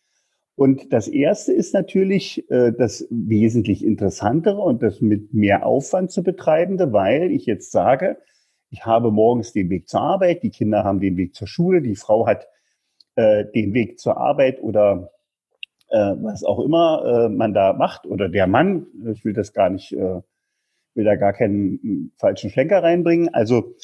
[0.55, 6.23] Und das erste ist natürlich äh, das wesentlich interessantere und das mit mehr Aufwand zu
[6.23, 8.19] betreibende, weil ich jetzt sage,
[8.71, 11.97] ich habe morgens den Weg zur Arbeit, die Kinder haben den Weg zur Schule, die
[11.97, 12.47] Frau hat
[13.19, 15.11] äh, den Weg zur Arbeit oder
[15.89, 19.71] äh, was auch immer äh, man da macht oder der Mann, ich will das gar
[19.71, 20.21] nicht, äh,
[20.95, 23.35] will da gar keinen hm, falschen Schlenker reinbringen.
[23.35, 23.75] Also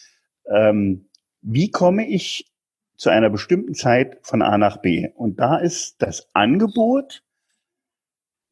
[0.48, 1.08] ähm,
[1.42, 2.52] wie komme ich
[2.96, 5.08] zu einer bestimmten Zeit von A nach B?
[5.16, 7.24] Und da ist das Angebot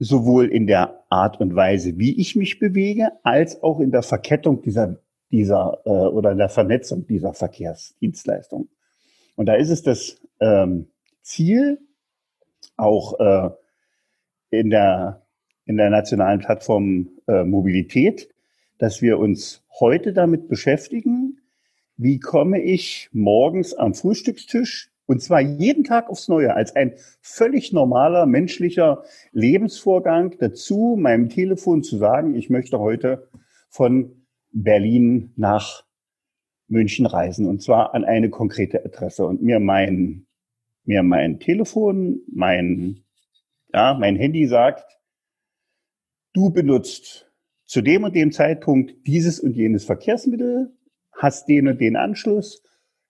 [0.01, 4.63] sowohl in der Art und Weise, wie ich mich bewege, als auch in der Verkettung
[4.63, 4.97] dieser
[5.31, 8.69] dieser äh, oder in der Vernetzung dieser Verkehrsdienstleistung.
[9.35, 10.89] Und da ist es das ähm,
[11.23, 11.79] Ziel,
[12.77, 13.51] auch äh,
[14.51, 15.23] in, der,
[15.65, 18.29] in der nationalen Plattform äh, Mobilität,
[18.79, 21.41] dass wir uns heute damit beschäftigen,
[21.97, 27.73] wie komme ich morgens am Frühstückstisch und zwar jeden Tag aufs Neue als ein völlig
[27.73, 33.29] normaler menschlicher Lebensvorgang dazu, meinem Telefon zu sagen, ich möchte heute
[33.69, 35.85] von Berlin nach
[36.69, 39.27] München reisen und zwar an eine konkrete Adresse.
[39.27, 40.27] Und mir mein,
[40.85, 43.05] mir mein Telefon, mein,
[43.73, 44.99] ja, mein Handy sagt,
[46.33, 47.31] du benutzt
[47.65, 50.77] zu dem und dem Zeitpunkt dieses und jenes Verkehrsmittel,
[51.13, 52.63] hast den und den Anschluss.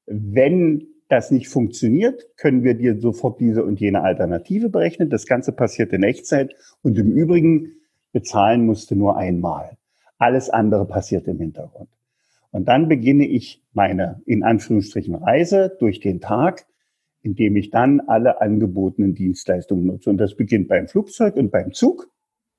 [0.07, 5.11] Wenn das nicht funktioniert, können wir dir sofort diese und jene Alternative berechnen.
[5.11, 7.73] Das Ganze passiert in Echtzeit und im Übrigen
[8.13, 9.77] bezahlen musste nur einmal.
[10.19, 11.91] Alles andere passiert im Hintergrund.
[12.51, 16.67] Und dann beginne ich meine, in Anführungsstrichen, Reise durch den Tag,
[17.23, 20.11] indem ich dann alle angebotenen Dienstleistungen nutze.
[20.11, 22.11] Und das beginnt beim Flugzeug und beim Zug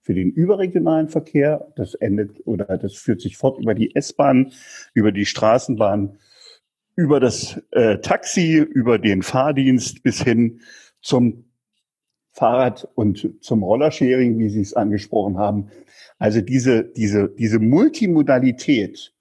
[0.01, 1.71] für den überregionalen Verkehr.
[1.75, 4.51] Das endet oder das führt sich fort über die S-Bahn,
[4.93, 6.17] über die Straßenbahn,
[6.95, 10.61] über das äh, Taxi, über den Fahrdienst bis hin
[11.01, 11.45] zum
[12.31, 15.69] Fahrrad und zum Rollersharing, wie Sie es angesprochen haben.
[16.17, 19.13] Also diese, diese, diese Multimodalität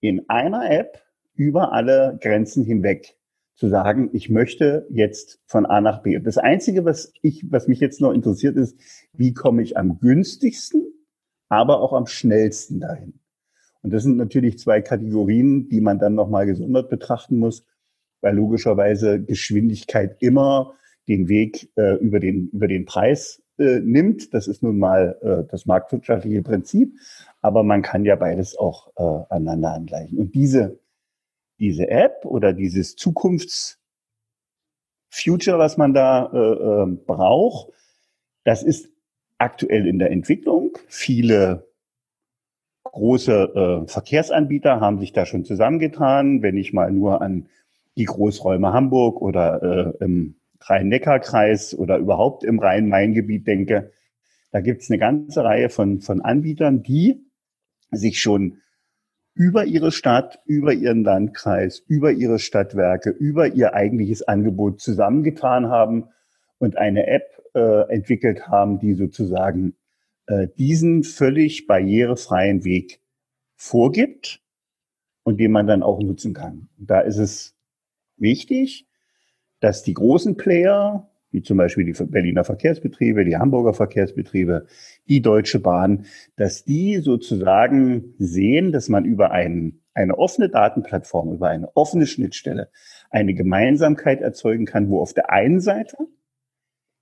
[0.00, 1.02] in einer App
[1.34, 3.17] über alle Grenzen hinweg
[3.58, 6.20] zu sagen, ich möchte jetzt von A nach B.
[6.20, 8.78] Das Einzige, was ich, was mich jetzt noch interessiert, ist,
[9.12, 10.86] wie komme ich am günstigsten,
[11.48, 13.18] aber auch am schnellsten dahin.
[13.82, 17.66] Und das sind natürlich zwei Kategorien, die man dann nochmal gesondert betrachten muss,
[18.20, 20.74] weil logischerweise Geschwindigkeit immer
[21.08, 24.34] den Weg äh, über, den, über den Preis äh, nimmt.
[24.34, 26.94] Das ist nun mal äh, das marktwirtschaftliche Prinzip.
[27.40, 30.16] Aber man kann ja beides auch äh, aneinander angleichen.
[30.18, 30.78] Und diese,
[31.58, 33.78] diese App oder dieses Zukunftsfuture,
[35.58, 37.72] was man da äh, äh, braucht,
[38.44, 38.88] das ist
[39.38, 40.76] aktuell in der Entwicklung.
[40.86, 41.68] Viele
[42.84, 46.42] große äh, Verkehrsanbieter haben sich da schon zusammengetan.
[46.42, 47.48] Wenn ich mal nur an
[47.96, 53.92] die Großräume Hamburg oder äh, im Rhein-Neckar-Kreis oder überhaupt im Rhein-Main-Gebiet denke,
[54.50, 57.24] da gibt es eine ganze Reihe von, von Anbietern, die
[57.90, 58.60] sich schon
[59.38, 66.08] über ihre Stadt, über ihren Landkreis, über ihre Stadtwerke, über ihr eigentliches Angebot zusammengetan haben
[66.58, 69.76] und eine App äh, entwickelt haben, die sozusagen
[70.26, 73.00] äh, diesen völlig barrierefreien Weg
[73.54, 74.42] vorgibt
[75.22, 76.68] und den man dann auch nutzen kann.
[76.76, 77.56] da ist es
[78.16, 78.88] wichtig,
[79.60, 84.66] dass die großen Player, wie zum Beispiel die Berliner Verkehrsbetriebe, die Hamburger Verkehrsbetriebe,
[85.08, 91.48] die Deutsche Bahn, dass die sozusagen sehen, dass man über ein, eine offene Datenplattform, über
[91.48, 92.70] eine offene Schnittstelle
[93.10, 95.96] eine Gemeinsamkeit erzeugen kann, wo auf der einen Seite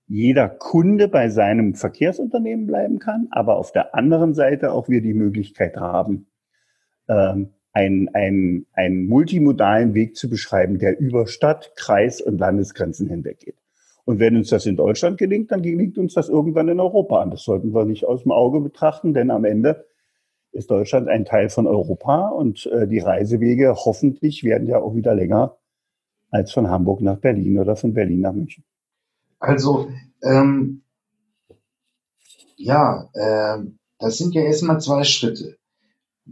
[0.07, 5.13] jeder Kunde bei seinem Verkehrsunternehmen bleiben kann, aber auf der anderen Seite auch wir die
[5.13, 6.27] Möglichkeit haben,
[7.09, 13.39] ähm, einen, einen, einen multimodalen Weg zu beschreiben, der über Stadt, Kreis und Landesgrenzen hinweg
[13.39, 13.57] geht.
[14.07, 17.29] Und wenn uns das in Deutschland gelingt, dann gelingt uns das irgendwann in Europa an.
[17.29, 19.85] Das sollten wir nicht aus dem Auge betrachten, denn am Ende
[20.53, 25.13] ist Deutschland ein Teil von Europa und äh, die Reisewege hoffentlich werden ja auch wieder
[25.13, 25.57] länger
[26.29, 28.63] als von Hamburg nach Berlin oder von Berlin nach München.
[29.39, 29.89] Also,
[30.23, 30.83] ähm,
[32.55, 33.57] ja, äh,
[33.99, 35.57] das sind ja erstmal zwei Schritte.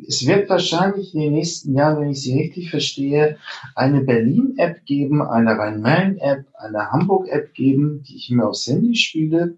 [0.07, 3.37] Es wird wahrscheinlich in den nächsten Jahren, wenn ich Sie richtig verstehe,
[3.75, 9.57] eine Berlin-App geben, eine Rhein-Main-App, eine Hamburg-App geben, die ich mir aufs Handy spiele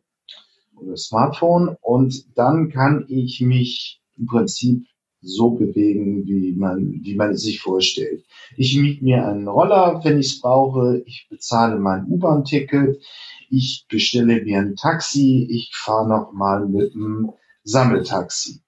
[0.76, 4.86] oder Smartphone und dann kann ich mich im Prinzip
[5.22, 8.24] so bewegen, wie man, wie man es sich vorstellt.
[8.56, 11.02] Ich miete mir einen Roller, wenn ich es brauche.
[11.06, 13.02] Ich bezahle mein U-Bahn-Ticket.
[13.50, 15.48] Ich bestelle mir ein Taxi.
[15.50, 17.32] Ich fahre noch mal mit einem
[17.64, 18.62] Sammeltaxi.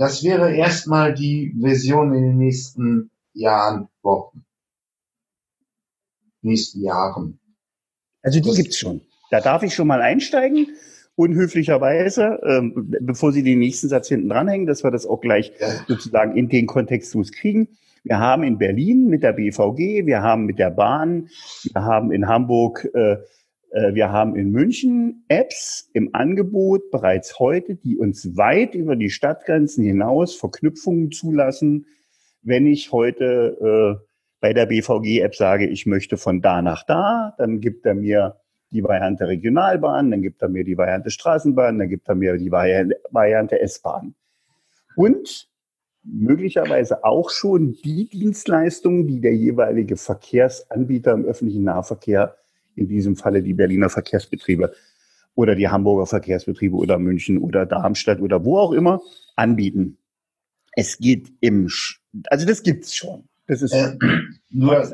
[0.00, 4.46] Das wäre erstmal die Version in den nächsten Jahren, Wochen.
[6.40, 7.38] Nächsten Jahren.
[8.22, 9.02] Also die das gibt's schon.
[9.30, 10.68] Da darf ich schon mal einsteigen,
[11.16, 15.52] unhöflicherweise, ähm, bevor Sie den nächsten Satz hinten dranhängen, dass wir das auch gleich
[15.86, 17.68] sozusagen in den Kontext kriegen.
[18.02, 21.28] Wir haben in Berlin mit der BVG, wir haben mit der Bahn,
[21.74, 23.18] wir haben in Hamburg äh,
[23.72, 29.84] wir haben in München Apps im Angebot bereits heute, die uns weit über die Stadtgrenzen
[29.84, 31.86] hinaus Verknüpfungen zulassen.
[32.42, 34.06] Wenn ich heute äh,
[34.40, 38.40] bei der BVG-App sage, ich möchte von da nach da, dann gibt er mir
[38.72, 42.50] die Variante Regionalbahn, dann gibt er mir die Variante Straßenbahn, dann gibt er mir die
[42.50, 44.14] Variante S-Bahn.
[44.96, 45.48] Und
[46.02, 52.36] möglicherweise auch schon die Dienstleistungen, die der jeweilige Verkehrsanbieter im öffentlichen Nahverkehr
[52.80, 54.72] in diesem Falle die Berliner Verkehrsbetriebe
[55.34, 59.00] oder die Hamburger Verkehrsbetriebe oder München oder Darmstadt oder wo auch immer
[59.36, 59.98] anbieten.
[60.72, 63.28] Es geht im, Sch also das gibt's schon.
[63.46, 63.96] Das ist äh,
[64.50, 64.88] nur,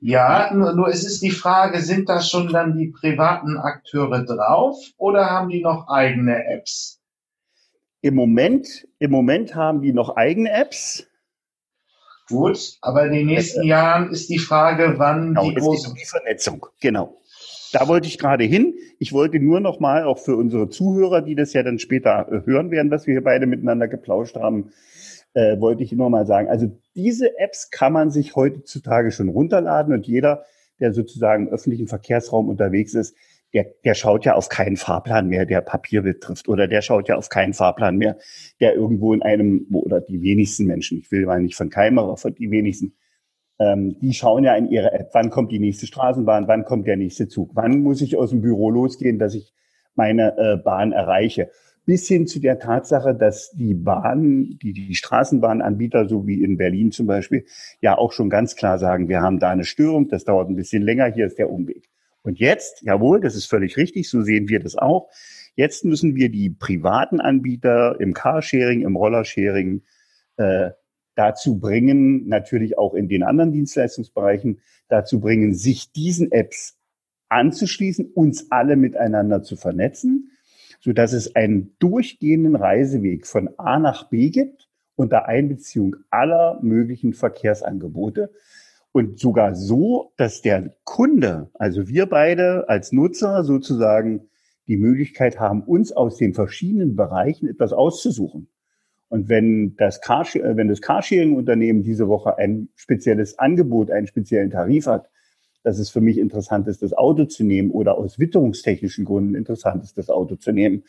[0.00, 4.76] ja, nur, nur es ist die Frage, sind da schon dann die privaten Akteure drauf
[4.96, 7.00] oder haben die noch eigene Apps?
[8.02, 11.06] Im Moment, im Moment haben die noch eigene Apps.
[12.30, 16.04] Gut, aber in den nächsten Jahren ist die Frage, wann genau, die große um die
[16.04, 16.64] Vernetzung.
[16.80, 17.16] Genau.
[17.72, 18.74] Da wollte ich gerade hin.
[18.98, 22.46] Ich wollte nur noch mal auch für unsere Zuhörer, die das ja dann später äh,
[22.46, 24.72] hören werden, was wir hier beide miteinander geplauscht haben,
[25.34, 26.48] äh, wollte ich nur mal sagen.
[26.48, 30.44] Also diese Apps kann man sich heutzutage schon runterladen und jeder,
[30.80, 33.14] der sozusagen im öffentlichen Verkehrsraum unterwegs ist,
[33.52, 37.16] der, der schaut ja auf keinen Fahrplan mehr, der Papier betrifft, oder der schaut ja
[37.16, 38.16] auf keinen Fahrplan mehr,
[38.60, 42.16] der irgendwo in einem, oder die wenigsten Menschen, ich will mal nicht von keinem, aber
[42.16, 42.94] von die wenigsten,
[43.58, 46.96] ähm, die schauen ja in ihre App, wann kommt die nächste Straßenbahn, wann kommt der
[46.96, 49.52] nächste Zug, wann muss ich aus dem Büro losgehen, dass ich
[49.94, 51.50] meine äh, Bahn erreiche.
[51.86, 56.92] Bis hin zu der Tatsache, dass die Bahn, die, die Straßenbahnanbieter, so wie in Berlin
[56.92, 57.46] zum Beispiel,
[57.80, 60.82] ja auch schon ganz klar sagen, wir haben da eine Störung, das dauert ein bisschen
[60.82, 61.88] länger, hier ist der Umweg.
[62.22, 65.08] Und jetzt, jawohl, das ist völlig richtig, so sehen wir das auch.
[65.54, 69.82] Jetzt müssen wir die privaten Anbieter im Carsharing, im Rollersharing
[70.36, 70.70] äh,
[71.14, 76.78] dazu bringen, natürlich auch in den anderen Dienstleistungsbereichen, dazu bringen, sich diesen Apps
[77.28, 80.30] anzuschließen, uns alle miteinander zu vernetzen,
[80.80, 87.14] so dass es einen durchgehenden Reiseweg von A nach B gibt unter Einbeziehung aller möglichen
[87.14, 88.32] Verkehrsangebote,
[88.92, 94.28] und sogar so, dass der Kunde, also wir beide als Nutzer sozusagen
[94.66, 98.48] die Möglichkeit haben, uns aus den verschiedenen Bereichen etwas auszusuchen.
[99.08, 104.50] Und wenn das, Car äh, wenn das Carsharing-Unternehmen diese Woche ein spezielles Angebot, einen speziellen
[104.50, 105.10] Tarif hat,
[105.62, 109.82] dass es für mich interessant ist, das Auto zu nehmen oder aus witterungstechnischen Gründen interessant
[109.82, 110.84] ist, das Auto zu nehmen,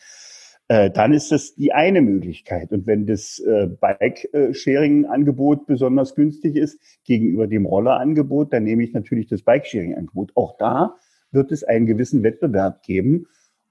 [0.90, 2.72] dann ist das die eine Möglichkeit.
[2.72, 9.26] Und wenn das äh, Bike-Sharing-Angebot besonders günstig ist gegenüber dem Roller-Angebot, dann nehme ich natürlich
[9.26, 10.32] das Bike-Sharing-Angebot.
[10.34, 10.96] Auch da
[11.30, 13.26] wird es einen gewissen Wettbewerb geben.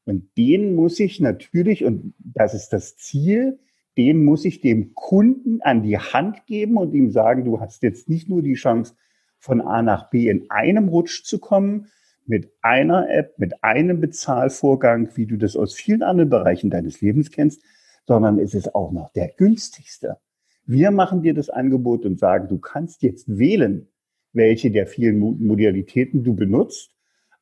[0.05, 3.59] Und den muss ich natürlich, und das ist das Ziel,
[3.97, 8.09] den muss ich dem Kunden an die Hand geben und ihm sagen, du hast jetzt
[8.09, 8.95] nicht nur die Chance,
[9.37, 11.87] von A nach B in einem Rutsch zu kommen,
[12.25, 17.31] mit einer App, mit einem Bezahlvorgang, wie du das aus vielen anderen Bereichen deines Lebens
[17.31, 17.63] kennst,
[18.07, 20.17] sondern es ist auch noch der günstigste.
[20.65, 23.87] Wir machen dir das Angebot und sagen, du kannst jetzt wählen,
[24.33, 26.95] welche der vielen Modalitäten du benutzt,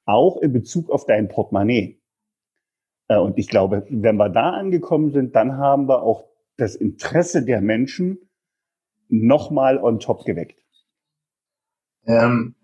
[0.06, 2.02] auch in Bezug auf dein Portemonnaie.
[3.08, 6.24] Äh, und ich glaube, wenn wir da angekommen sind, dann haben wir auch
[6.58, 8.18] das Interesse der Menschen
[9.08, 10.60] nochmal on top geweckt.
[12.06, 12.56] Ähm,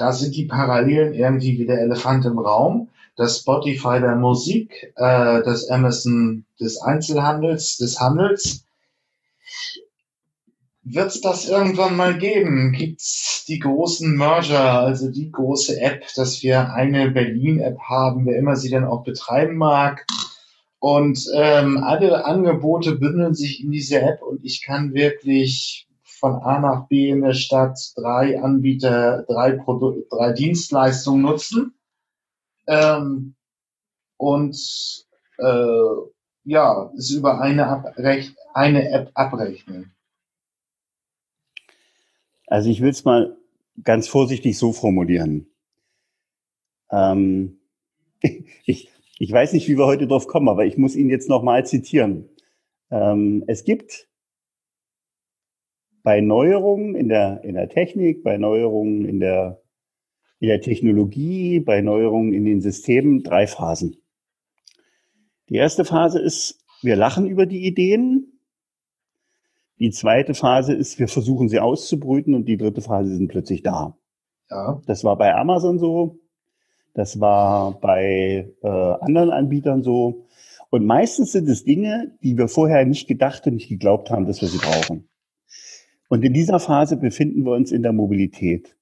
[0.00, 2.88] da sind die Parallelen irgendwie wie der Elefant im Raum.
[3.16, 8.64] Das Spotify der Musik, äh, das Amazon des Einzelhandels, des Handels.
[10.82, 12.72] Wird es das irgendwann mal geben?
[12.72, 18.38] Gibt es die großen Merger, also die große App, dass wir eine Berlin-App haben, wer
[18.38, 20.06] immer sie denn auch betreiben mag?
[20.78, 25.86] Und ähm, alle Angebote bündeln sich in diese App und ich kann wirklich
[26.20, 31.74] von A nach B in der Stadt drei Anbieter, drei, Produ drei Dienstleistungen nutzen.
[32.68, 33.34] Ähm,
[34.18, 34.56] und
[35.38, 35.92] äh,
[36.44, 39.94] ja, es über eine, Abrech eine App abrechnen.
[42.46, 43.36] Also ich will es mal
[43.82, 45.46] ganz vorsichtig so formulieren.
[46.90, 47.60] Ähm,
[48.64, 51.64] ich, ich weiß nicht, wie wir heute drauf kommen, aber ich muss ihn jetzt nochmal
[51.64, 52.28] zitieren.
[52.90, 54.09] Ähm, es gibt
[56.02, 59.60] bei Neuerungen in der, in der Technik, bei Neuerungen in der,
[60.38, 63.96] in der Technologie, bei Neuerungen in den Systemen drei Phasen.
[65.48, 68.40] Die erste Phase ist, wir lachen über die Ideen.
[69.78, 73.96] Die zweite Phase ist, wir versuchen sie auszubrüten und die dritte Phase sind plötzlich da.
[74.50, 74.80] Ja.
[74.86, 76.18] Das war bei Amazon so.
[76.94, 80.26] Das war bei äh, anderen Anbietern so.
[80.70, 84.40] Und meistens sind es Dinge, die wir vorher nicht gedacht und nicht geglaubt haben, dass
[84.40, 85.09] wir sie brauchen.
[86.10, 88.76] Und in dieser Phase befinden wir uns in der Mobilität.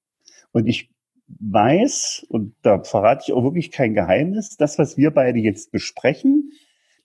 [0.51, 0.91] Und ich
[1.27, 6.53] weiß, und da verrate ich auch wirklich kein Geheimnis, das, was wir beide jetzt besprechen,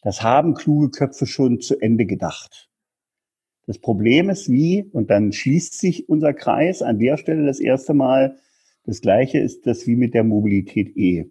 [0.01, 2.69] das haben kluge Köpfe schon zu Ende gedacht.
[3.67, 7.93] Das Problem ist wie, und dann schließt sich unser Kreis an der Stelle das erste
[7.93, 8.38] Mal,
[8.86, 11.26] das gleiche ist das wie mit der Mobilität E.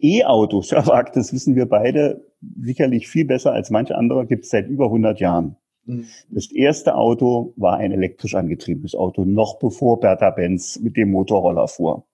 [0.00, 2.26] E-Autos, ja, das wissen wir beide
[2.60, 5.56] sicherlich viel besser als manche andere, gibt es seit über 100 Jahren.
[5.84, 11.66] Das erste Auto war ein elektrisch angetriebenes Auto, noch bevor Bertha Benz mit dem Motorroller
[11.66, 12.06] fuhr.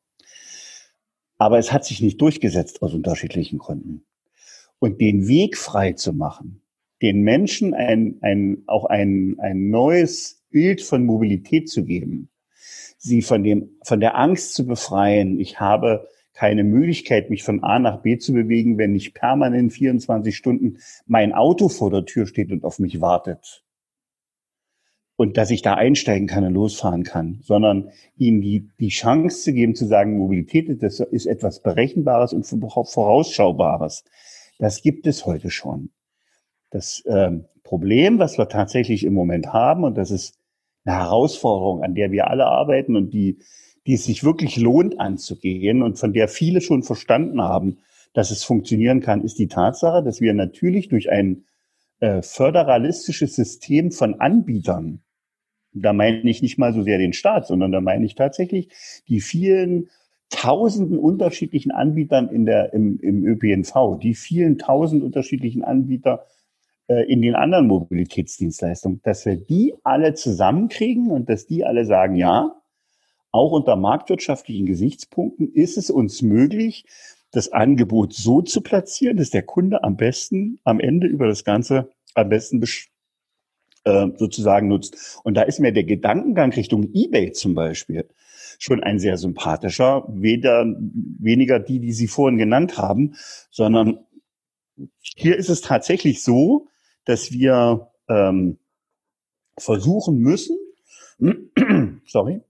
[1.37, 4.05] Aber es hat sich nicht durchgesetzt aus unterschiedlichen Gründen.
[4.79, 6.63] Und den Weg frei zu machen,
[7.03, 12.31] den Menschen ein, ein, auch ein, ein neues Bild von Mobilität zu geben,
[12.97, 15.39] sie von dem, von der Angst zu befreien.
[15.39, 16.09] Ich habe
[16.39, 21.33] keine Möglichkeit, mich von A nach B zu bewegen, wenn nicht permanent 24 Stunden mein
[21.33, 23.65] Auto vor der Tür steht und auf mich wartet.
[25.17, 29.53] Und dass ich da einsteigen kann und losfahren kann, sondern ihnen die, die Chance zu
[29.53, 34.05] geben, zu sagen, Mobilität das ist etwas Berechenbares und Vorausschaubares.
[34.61, 35.91] Das gibt es heute schon.
[36.71, 40.39] Das ähm, Problem, was wir tatsächlich im Moment haben, und das ist
[40.85, 43.41] eine Herausforderung, an der wir alle arbeiten und die,
[43.89, 47.79] die es sich wirklich lohnt anzugehen und von der viele schon verstanden haben,
[48.13, 51.47] dass es funktionieren kann, ist die Tatsache, dass wir natürlich durch ein
[52.01, 55.01] äh, föderalistisches System von Anbietern,
[55.73, 58.69] da meine ich nicht mal so sehr den Staat, sondern da meine ich tatsächlich
[59.09, 59.89] die vielen
[60.29, 66.27] tausenden unterschiedlichen Anbietern in der, im, im ÖPNV, die vielen tausend unterschiedlichen Anbieter
[66.89, 72.17] äh, in den anderen Mobilitätsdienstleistungen, dass wir die alle zusammenkriegen und dass die alle sagen,
[72.17, 72.55] ja,
[73.31, 76.85] auch unter marktwirtschaftlichen Gesichtspunkten ist es uns möglich,
[77.31, 81.91] das Angebot so zu platzieren, dass der Kunde am besten am Ende über das Ganze
[82.15, 82.65] am besten
[83.85, 85.21] äh, sozusagen nutzt.
[85.25, 88.09] Und da ist mir der Gedankengang Richtung eBay zum Beispiel
[88.59, 90.05] schon ein sehr sympathischer.
[90.09, 90.65] Weder,
[91.19, 93.15] weniger die, die Sie vorhin genannt haben,
[93.51, 94.01] sondern
[95.03, 96.69] hier ist es tatsächlich so,
[97.05, 98.59] dass wir ähm,
[99.59, 100.57] versuchen müssen,
[102.07, 102.43] sorry,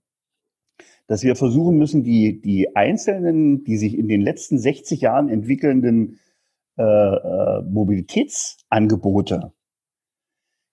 [1.09, 6.19] dass wir versuchen müssen, die, die einzelnen, die sich in den letzten 60 Jahren entwickelnden
[6.77, 9.51] äh, äh, Mobilitätsangebote,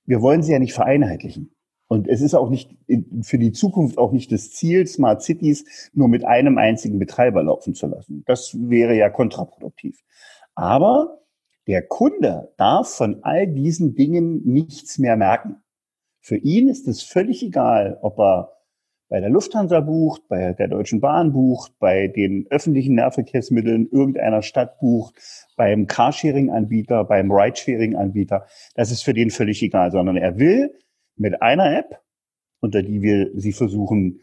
[0.04, 1.56] wir wollen sie ja nicht vereinheitlichen.
[1.88, 2.76] Und es ist auch nicht
[3.22, 7.74] für die Zukunft auch nicht das Ziel, Smart Cities nur mit einem einzigen Betreiber laufen
[7.74, 8.22] zu lassen.
[8.26, 10.02] Das wäre ja kontraproduktiv.
[10.54, 11.22] Aber
[11.66, 15.62] der Kunde darf von all diesen Dingen nichts mehr merken.
[16.20, 18.55] Für ihn ist es völlig egal, ob er
[19.08, 24.78] bei der Lufthansa bucht, bei der Deutschen Bahn bucht, bei den öffentlichen Nahverkehrsmitteln irgendeiner Stadt
[24.80, 25.14] bucht,
[25.56, 28.46] beim Carsharing-Anbieter, beim Ridesharing-Anbieter.
[28.74, 30.74] Das ist für den völlig egal, sondern er will
[31.16, 32.00] mit einer App,
[32.60, 34.20] unter die wir sie versuchen,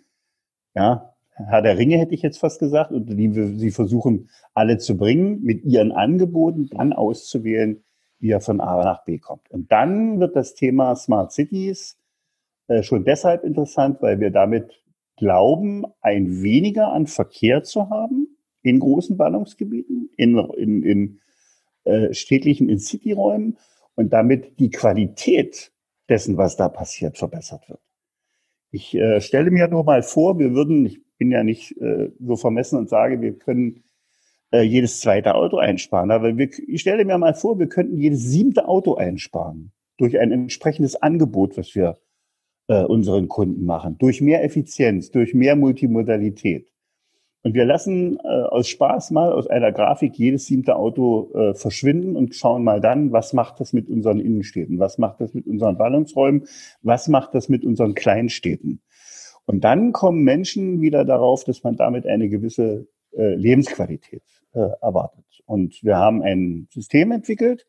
[0.76, 4.78] ja, Herr der Ringe hätte ich jetzt fast gesagt, unter die wir sie versuchen, alle
[4.78, 7.84] zu bringen, mit ihren Angeboten dann auszuwählen,
[8.20, 9.50] wie er von A nach B kommt.
[9.50, 11.98] Und dann wird das Thema Smart Cities
[12.82, 14.84] schon deshalb interessant, weil wir damit
[15.18, 18.28] glauben, ein weniger an Verkehr zu haben
[18.62, 21.20] in großen Ballungsgebieten, in, in, in
[21.84, 23.58] äh, städtlichen, in Cityräumen
[23.96, 25.72] und damit die Qualität
[26.10, 27.82] dessen, was da passiert, verbessert wird.
[28.72, 32.36] Ich äh, stelle mir nur mal vor, wir würden, ich bin ja nicht äh, so
[32.36, 33.84] vermessen und sage, wir können
[34.52, 38.24] äh, jedes zweite Auto einsparen, aber wir, ich stelle mir mal vor, wir könnten jedes
[38.24, 42.00] siebte Auto einsparen durch ein entsprechendes Angebot, was wir
[42.68, 46.68] äh, unseren Kunden machen, durch mehr Effizienz, durch mehr Multimodalität.
[47.44, 52.16] Und wir lassen äh, aus Spaß mal aus einer Grafik jedes siebte Auto äh, verschwinden
[52.16, 55.78] und schauen mal dann, was macht das mit unseren Innenstädten, was macht das mit unseren
[55.78, 56.48] Ballungsräumen,
[56.82, 58.82] was macht das mit unseren Kleinstädten.
[59.46, 65.26] Und dann kommen Menschen wieder darauf, dass man damit eine gewisse äh, Lebensqualität äh, erwartet.
[65.46, 67.68] Und wir haben ein System entwickelt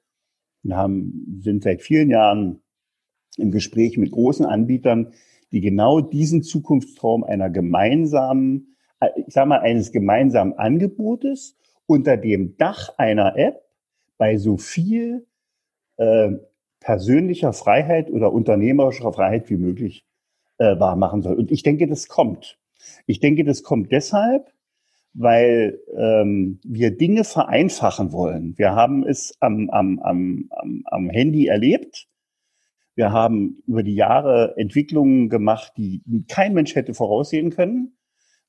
[0.62, 2.62] und haben, sind seit vielen Jahren
[3.36, 5.12] im Gespräch mit großen Anbietern,
[5.52, 11.56] die genau diesen Zukunftstraum einer gemeinsamen, äh, ich sage mal, eines gemeinsamen Angebotes
[11.86, 13.62] unter dem Dach einer App
[14.18, 15.26] bei so viel
[15.96, 16.32] äh,
[16.80, 20.04] persönlicher Freiheit oder unternehmerischer Freiheit wie möglich
[20.58, 21.34] äh, wahr machen soll.
[21.34, 22.58] Und ich denke, das kommt.
[23.06, 24.52] Ich denke, das kommt deshalb,
[25.14, 28.58] weil ähm, wir Dinge vereinfachen wollen.
[28.58, 32.08] Wir haben es am, am, am, am, am Handy erlebt.
[32.96, 37.96] Wir haben über die Jahre Entwicklungen gemacht, die kein Mensch hätte voraussehen können.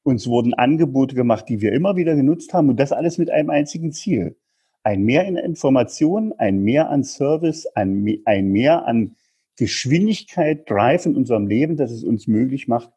[0.04, 3.50] Uns wurden Angebote gemacht, die wir immer wieder genutzt haben und das alles mit einem
[3.50, 4.38] einzigen Ziel.
[4.84, 9.16] Ein Mehr in Informationen, ein Mehr an Service, ein, ein Mehr an
[9.58, 12.92] Geschwindigkeit, Drive in unserem Leben, dass es uns möglich macht,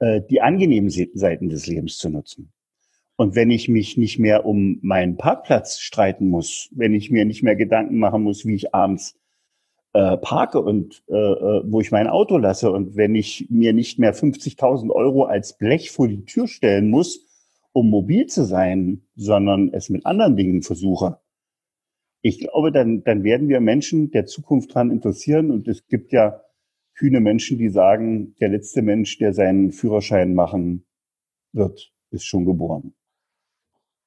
[0.00, 2.52] äh, die angenehmen Seiten des Lebens zu nutzen.
[3.16, 7.44] Und wenn ich mich nicht mehr um meinen Parkplatz streiten muss, wenn ich mir nicht
[7.44, 9.20] mehr Gedanken machen muss, wie ich abends
[9.94, 13.98] äh, parke und äh, äh, wo ich mein Auto lasse und wenn ich mir nicht
[13.98, 17.26] mehr 50.000 Euro als Blech vor die Tür stellen muss,
[17.72, 21.20] um mobil zu sein, sondern es mit anderen Dingen versuche.
[22.22, 26.40] Ich glaube, dann, dann werden wir Menschen der Zukunft dran interessieren und es gibt ja
[26.96, 30.86] kühne Menschen, die sagen, der letzte Mensch, der seinen Führerschein machen
[31.52, 32.94] wird, ist schon geboren.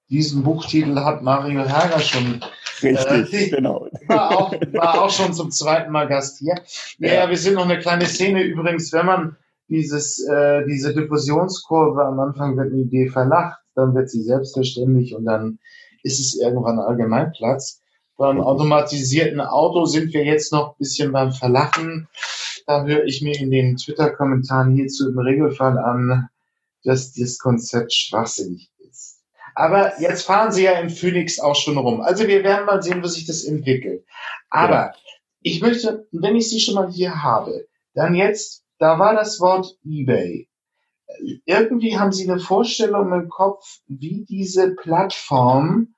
[0.10, 2.42] Diesen Buchtitel hat Mario Herger schon
[2.84, 3.88] Richtig, äh, genau.
[4.08, 6.56] War auch, war auch schon zum zweiten Mal Gast hier.
[7.00, 7.30] Naja, ja.
[7.30, 9.36] wir sind noch eine kleine Szene übrigens, wenn man
[9.68, 15.26] dieses, äh, diese Diffusionskurve am Anfang wird eine Idee verlacht, dann wird sie selbstverständlich und
[15.26, 15.60] dann
[16.04, 17.82] ist es irgendwann Allgemeinplatz.
[18.18, 22.08] Beim automatisierten Auto sind wir jetzt noch ein bisschen beim Verlachen.
[22.66, 26.28] Da höre ich mir in den Twitter-Kommentaren hierzu im Regelfall an,
[26.84, 28.72] dass das Konzept schwachsinnig
[29.58, 32.02] aber jetzt fahren sie ja in Phoenix auch schon rum.
[32.02, 34.06] Also wir werden mal sehen, wie sich das entwickelt.
[34.52, 34.94] Aber ja.
[35.42, 39.76] ich möchte, wenn ich sie schon mal hier habe, dann jetzt, da war das Wort
[39.84, 40.48] eBay.
[41.46, 45.96] Irgendwie haben Sie eine Vorstellung im Kopf, wie diese Plattform,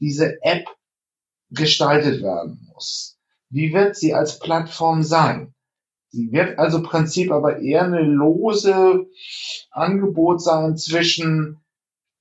[0.00, 0.66] diese App
[1.50, 3.20] gestaltet werden muss.
[3.50, 5.54] Wie wird sie als Plattform sein?
[6.08, 9.06] Sie wird also im Prinzip aber eher eine lose
[9.70, 11.60] Angebot sein zwischen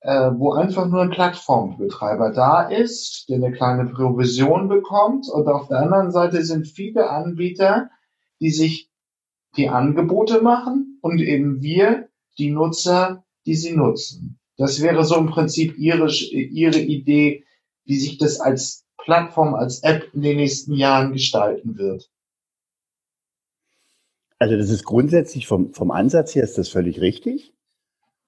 [0.02, 5.68] äh, wo einfach nur ein Plattformbetreiber da ist, der eine kleine Provision bekommt und auf
[5.68, 7.90] der anderen Seite sind viele Anbieter,
[8.40, 8.92] die sich
[9.58, 14.40] die Angebote machen und eben wir, die Nutzer, die sie nutzen.
[14.58, 17.46] Das wäre so im Prinzip ihre, ihre Idee,
[17.86, 22.10] wie sich das als Plattform, als App in den nächsten Jahren gestalten wird.
[24.38, 27.55] Also das ist grundsätzlich vom, vom Ansatz her ist das völlig richtig.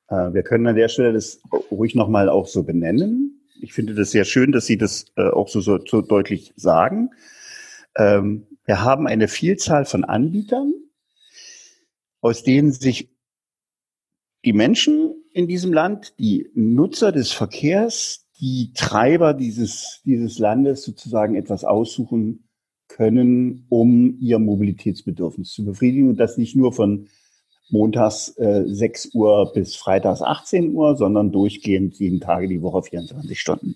[0.09, 1.41] Äh, wir können an der Stelle das
[1.71, 3.41] ruhig nochmal auch so benennen.
[3.61, 7.11] Ich finde das sehr schön, dass Sie das äh, auch so, so, so deutlich sagen.
[7.95, 10.73] Ähm, wir haben eine Vielzahl von Anbietern,
[12.21, 13.09] aus denen sich
[14.45, 21.35] die Menschen in diesem Land, die Nutzer des Verkehrs, die Treiber dieses, dieses Landes sozusagen
[21.35, 22.47] etwas aussuchen
[22.87, 26.09] können, um ihr Mobilitätsbedürfnis zu befriedigen.
[26.09, 27.07] Und das nicht nur von
[27.69, 33.39] montags äh, 6 Uhr bis freitags 18 Uhr, sondern durchgehend sieben Tage die Woche, 24
[33.39, 33.75] Stunden.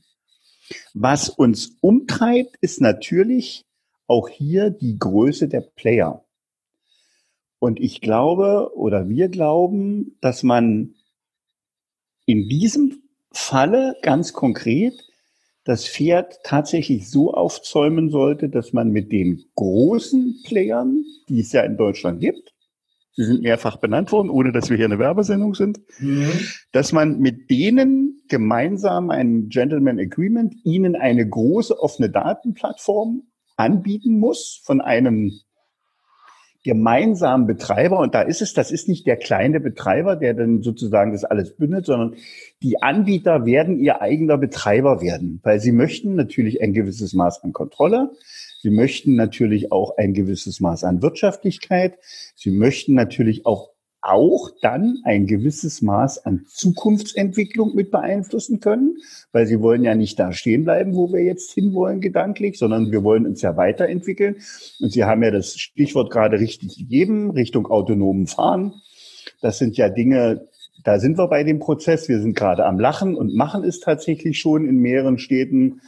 [0.94, 3.66] Was uns umtreibt, ist natürlich
[4.08, 6.24] auch hier die Größe der Player.
[7.60, 10.96] Und ich glaube oder wir glauben, dass man
[12.26, 14.94] in diesem Falle ganz konkret
[15.64, 21.62] das Pferd tatsächlich so aufzäumen sollte, dass man mit den großen Playern, die es ja
[21.62, 22.52] in Deutschland gibt,
[23.14, 26.30] sie sind mehrfach benannt worden, ohne dass wir hier eine Werbesendung sind, mhm.
[26.72, 33.24] dass man mit denen gemeinsam ein Gentleman Agreement, ihnen eine große offene Datenplattform
[33.57, 35.32] anbieten muss von einem
[36.64, 41.12] gemeinsamen Betreiber, und da ist es, das ist nicht der kleine Betreiber, der dann sozusagen
[41.12, 42.16] das alles bündelt, sondern
[42.62, 47.51] die Anbieter werden ihr eigener Betreiber werden, weil sie möchten natürlich ein gewisses Maß an
[47.51, 48.12] Kontrolle,
[48.62, 51.97] sie möchten natürlich auch ein gewisses Maß an Wirtschaftlichkeit,
[52.36, 58.97] sie möchten natürlich auch auch dann ein gewisses Maß an Zukunftsentwicklung mit beeinflussen können,
[59.32, 63.03] weil sie wollen ja nicht da stehen bleiben, wo wir jetzt hinwollen gedanklich, sondern wir
[63.03, 64.38] wollen uns ja weiterentwickeln.
[64.80, 68.74] Und Sie haben ja das Stichwort gerade richtig gegeben, Richtung autonomen Fahren.
[69.39, 70.47] Das sind ja Dinge,
[70.84, 72.09] da sind wir bei dem Prozess.
[72.09, 75.82] Wir sind gerade am Lachen und machen es tatsächlich schon in mehreren Städten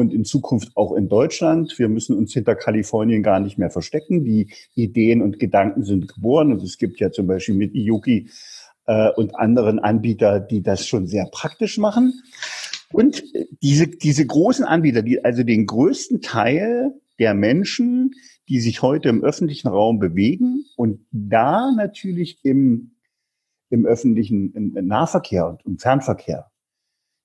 [0.00, 1.78] und in Zukunft auch in Deutschland.
[1.78, 4.24] Wir müssen uns hinter Kalifornien gar nicht mehr verstecken.
[4.24, 8.30] Die Ideen und Gedanken sind geboren und es gibt ja zum Beispiel mit Iyuki
[8.86, 12.14] äh, und anderen Anbieter, die das schon sehr praktisch machen.
[12.92, 13.22] Und
[13.62, 18.14] diese, diese großen Anbieter, die also den größten Teil der Menschen,
[18.48, 22.96] die sich heute im öffentlichen Raum bewegen und da natürlich im,
[23.68, 26.49] im öffentlichen im Nahverkehr und im Fernverkehr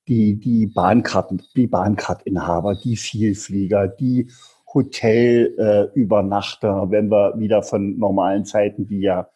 [0.08, 4.30] die, die Bahnkarten, die Bahnkartinhaber, die Vielflieger, die
[4.74, 9.30] Hotelübernachter, äh, wenn wir wieder von normalen Zeiten, die ja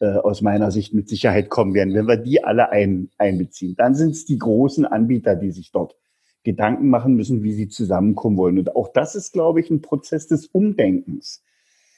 [0.00, 3.94] äh, aus meiner Sicht mit Sicherheit kommen werden, wenn wir die alle ein, einbeziehen, dann
[3.94, 5.96] sind es die großen Anbieter, die sich dort
[6.42, 8.58] Gedanken machen müssen, wie sie zusammenkommen wollen.
[8.58, 11.42] Und auch das ist, glaube ich, ein Prozess des Umdenkens.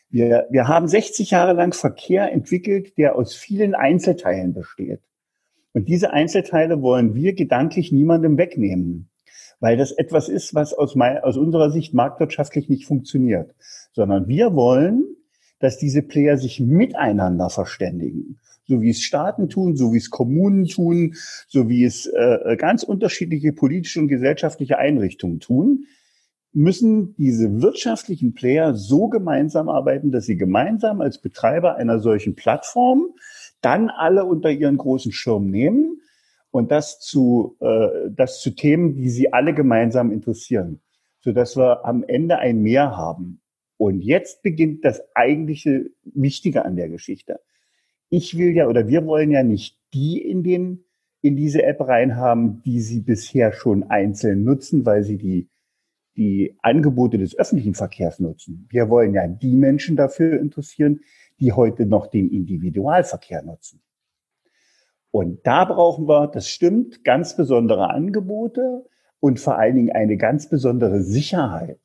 [0.08, 5.00] Wir, wir haben 60 Jahre lang Verkehr entwickelt, der aus vielen Einzelteilen besteht.
[5.76, 9.10] Und diese Einzelteile wollen wir gedanklich niemandem wegnehmen,
[9.60, 13.54] weil das etwas ist, was aus, mein, aus unserer Sicht marktwirtschaftlich nicht funktioniert,
[13.92, 15.04] sondern wir wollen,
[15.58, 20.64] dass diese Player sich miteinander verständigen, so wie es Staaten tun, so wie es Kommunen
[20.64, 21.14] tun,
[21.46, 25.84] so wie es äh, ganz unterschiedliche politische und gesellschaftliche Einrichtungen tun,
[26.54, 33.10] müssen diese wirtschaftlichen Player so gemeinsam arbeiten, dass sie gemeinsam als Betreiber einer solchen Plattform
[33.61, 36.00] dann alle unter ihren großen Schirm nehmen
[36.50, 40.80] und das zu, äh, das zu Themen, die sie alle gemeinsam interessieren,
[41.20, 43.40] sodass wir am Ende ein Mehr haben.
[43.76, 47.40] Und jetzt beginnt das eigentliche Wichtige an der Geschichte.
[48.09, 50.84] Ich will ja oder wir wollen ja nicht die in den
[51.22, 55.48] in diese App reinhaben, die sie bisher schon einzeln nutzen, weil sie die
[56.16, 58.66] die Angebote des öffentlichen Verkehrs nutzen.
[58.70, 61.00] Wir wollen ja die Menschen dafür interessieren,
[61.41, 63.82] die heute noch den Individualverkehr nutzen.
[65.11, 68.84] Und da brauchen wir, das stimmt, ganz besondere Angebote
[69.20, 71.80] und vor allen Dingen eine ganz besondere Sicherheit,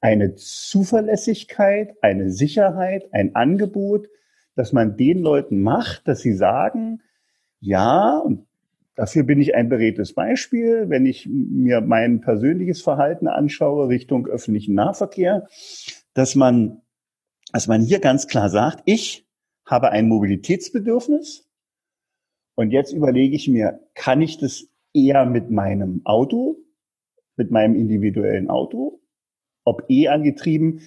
[0.00, 4.08] eine Zuverlässigkeit, eine Sicherheit, ein Angebot,
[4.56, 7.00] dass man den Leuten macht, dass sie sagen,
[7.60, 8.46] ja, und
[8.94, 14.74] dafür bin ich ein beredtes Beispiel, wenn ich mir mein persönliches Verhalten anschaue Richtung öffentlichen
[14.74, 15.46] Nahverkehr,
[16.12, 16.82] dass man
[17.54, 19.28] dass man hier ganz klar sagt, ich
[19.64, 21.48] habe ein Mobilitätsbedürfnis
[22.56, 26.56] und jetzt überlege ich mir, kann ich das eher mit meinem Auto,
[27.36, 29.00] mit meinem individuellen Auto,
[29.62, 30.80] ob E angetrieben.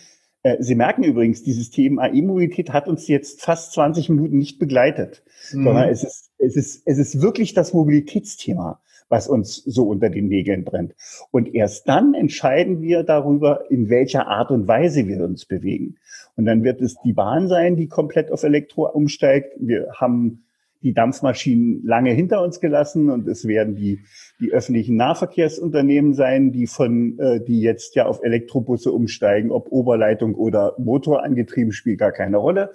[0.43, 5.23] Äh, Sie merken übrigens, dieses Thema E-Mobilität hat uns jetzt fast 20 Minuten nicht begleitet,
[5.53, 5.63] mhm.
[5.63, 10.27] sondern es ist, es ist, es ist wirklich das Mobilitätsthema was uns so unter den
[10.27, 10.93] Nägeln brennt.
[11.31, 15.95] Und erst dann entscheiden wir darüber, in welcher Art und Weise wir uns bewegen.
[16.35, 19.53] Und dann wird es die Bahn sein, die komplett auf Elektro umsteigt.
[19.59, 20.43] Wir haben
[20.83, 23.99] die Dampfmaschinen lange hinter uns gelassen und es werden die,
[24.39, 30.35] die öffentlichen Nahverkehrsunternehmen sein, die von, äh, die jetzt ja auf Elektrobusse umsteigen, ob Oberleitung
[30.35, 32.71] oder Motor angetrieben, spielt gar keine Rolle.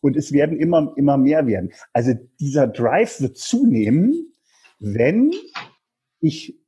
[0.00, 1.72] Und es werden immer, immer mehr werden.
[1.92, 4.32] Also dieser Drive wird zunehmen,
[4.78, 5.32] wenn
[6.20, 6.60] ich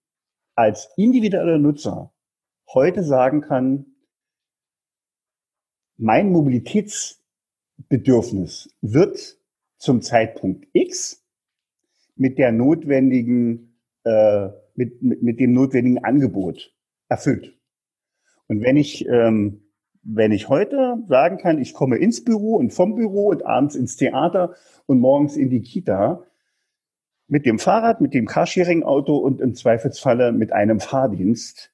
[0.54, 2.12] als individueller Nutzer
[2.72, 3.86] heute sagen kann,
[5.96, 9.38] mein Mobilitätsbedürfnis wird
[9.76, 11.24] zum Zeitpunkt X
[12.16, 16.74] mit der notwendigen, äh, mit, mit, mit dem notwendigen Angebot
[17.08, 17.58] erfüllt.
[18.48, 19.62] Und wenn ich, ähm,
[20.02, 23.96] wenn ich heute sagen kann, ich komme ins Büro und vom Büro und abends ins
[23.96, 24.54] Theater
[24.86, 26.24] und morgens in die Kita,
[27.32, 31.72] mit dem Fahrrad, mit dem Carsharing-Auto und im Zweifelsfalle mit einem Fahrdienst.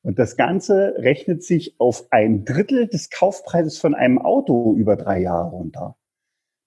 [0.00, 5.20] Und das Ganze rechnet sich auf ein Drittel des Kaufpreises von einem Auto über drei
[5.20, 5.96] Jahre runter.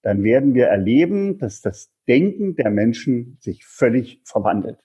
[0.03, 4.77] dann werden wir erleben, dass das Denken der Menschen sich völlig verwandelt.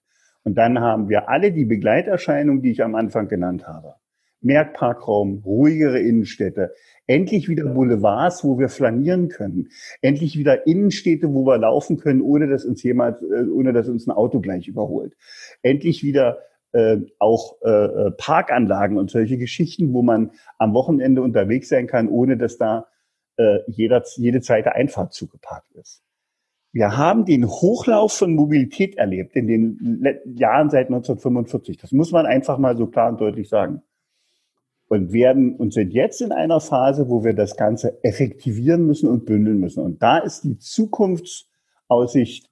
[0.42, 3.96] Und dann haben wir alle die Begleiterscheinungen, die ich am Anfang genannt habe.
[4.40, 6.72] Mehr Parkraum, ruhigere Innenstädte,
[7.06, 9.68] endlich wieder Boulevards, wo wir flanieren können,
[10.02, 14.06] endlich wieder Innenstädte, wo wir laufen können, ohne dass uns jemand, äh, ohne dass uns
[14.06, 15.16] ein Auto gleich überholt,
[15.62, 16.38] endlich wieder
[16.72, 22.08] äh, auch äh, äh, Parkanlagen und solche Geschichten, wo man am Wochenende unterwegs sein kann,
[22.08, 22.86] ohne dass da
[23.36, 26.02] äh, jeder, jede zweite Einfahrt zugeparkt ist.
[26.72, 31.78] Wir haben den Hochlauf von Mobilität erlebt in den Jahren seit 1945.
[31.78, 33.82] Das muss man einfach mal so klar und deutlich sagen.
[34.88, 39.26] Und werden und sind jetzt in einer Phase, wo wir das Ganze effektivieren müssen und
[39.26, 39.82] bündeln müssen.
[39.82, 42.48] Und da ist die Zukunftsaussicht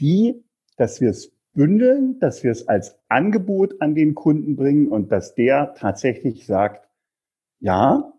[0.00, 0.44] die,
[0.76, 5.34] dass wir es bündeln, dass wir es als Angebot an den Kunden bringen und dass
[5.34, 6.88] der tatsächlich sagt,
[7.60, 8.12] ja,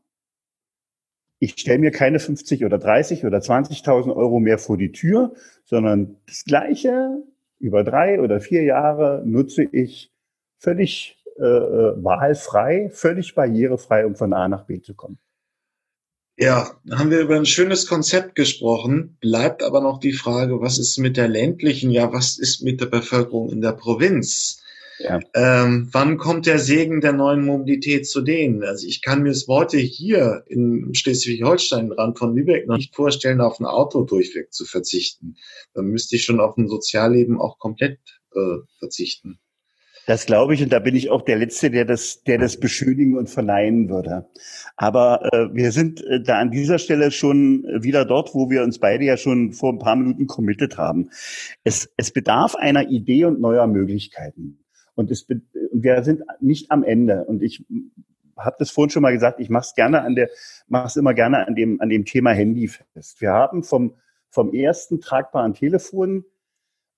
[1.40, 5.34] ich stelle mir keine 50 oder 30 oder 20.000 Euro mehr vor die Tür,
[5.66, 7.24] sondern das Gleiche
[7.60, 10.12] über drei oder vier Jahre nutze ich
[10.58, 15.20] völlig äh, äh wahlfrei, völlig barrierefrei, um von A nach B zu kommen.
[16.40, 21.00] Ja, haben wir über ein schönes Konzept gesprochen, bleibt aber noch die Frage, was ist
[21.00, 24.62] mit der ländlichen, ja, was ist mit der Bevölkerung in der Provinz?
[25.00, 25.20] Ja.
[25.34, 28.64] Ähm, wann kommt der Segen der neuen Mobilität zu denen?
[28.64, 33.42] Also ich kann mir es heute hier in Schleswig-Holstein, Rand von Lübeck, noch nicht vorstellen,
[33.42, 35.38] auf ein Auto durchweg zu verzichten.
[35.74, 38.00] Dann müsste ich schon auf ein Sozialleben auch komplett
[38.36, 39.40] äh, verzichten.
[40.08, 43.18] Das glaube ich und da bin ich auch der Letzte, der das, der das beschönigen
[43.18, 44.30] und verneinen würde.
[44.78, 48.80] Aber äh, wir sind äh, da an dieser Stelle schon wieder dort, wo wir uns
[48.80, 51.10] beide ja schon vor ein paar Minuten committed haben.
[51.66, 54.64] Es, es bedarf einer Idee und neuer Möglichkeiten.
[54.96, 55.28] Und es,
[55.74, 57.26] wir sind nicht am Ende.
[57.26, 57.66] Und ich
[58.38, 60.30] habe das vorhin schon mal gesagt, ich mache es gerne an der,
[60.70, 63.20] mache es immer gerne an dem, an dem Thema Handy fest.
[63.20, 63.96] Wir haben vom,
[64.30, 66.24] vom ersten tragbaren Telefon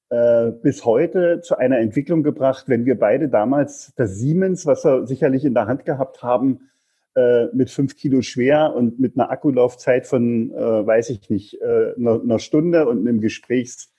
[0.10, 5.46] bis heute zu einer Entwicklung gebracht, wenn wir beide damals das Siemens, was wir sicherlich
[5.46, 6.70] in der Hand gehabt haben,
[7.16, 11.94] äh, mit fünf Kilo schwer und mit einer Akkulaufzeit von, äh, weiß ich nicht, äh,
[11.96, 13.94] einer, Stunde und einem Gesprächs,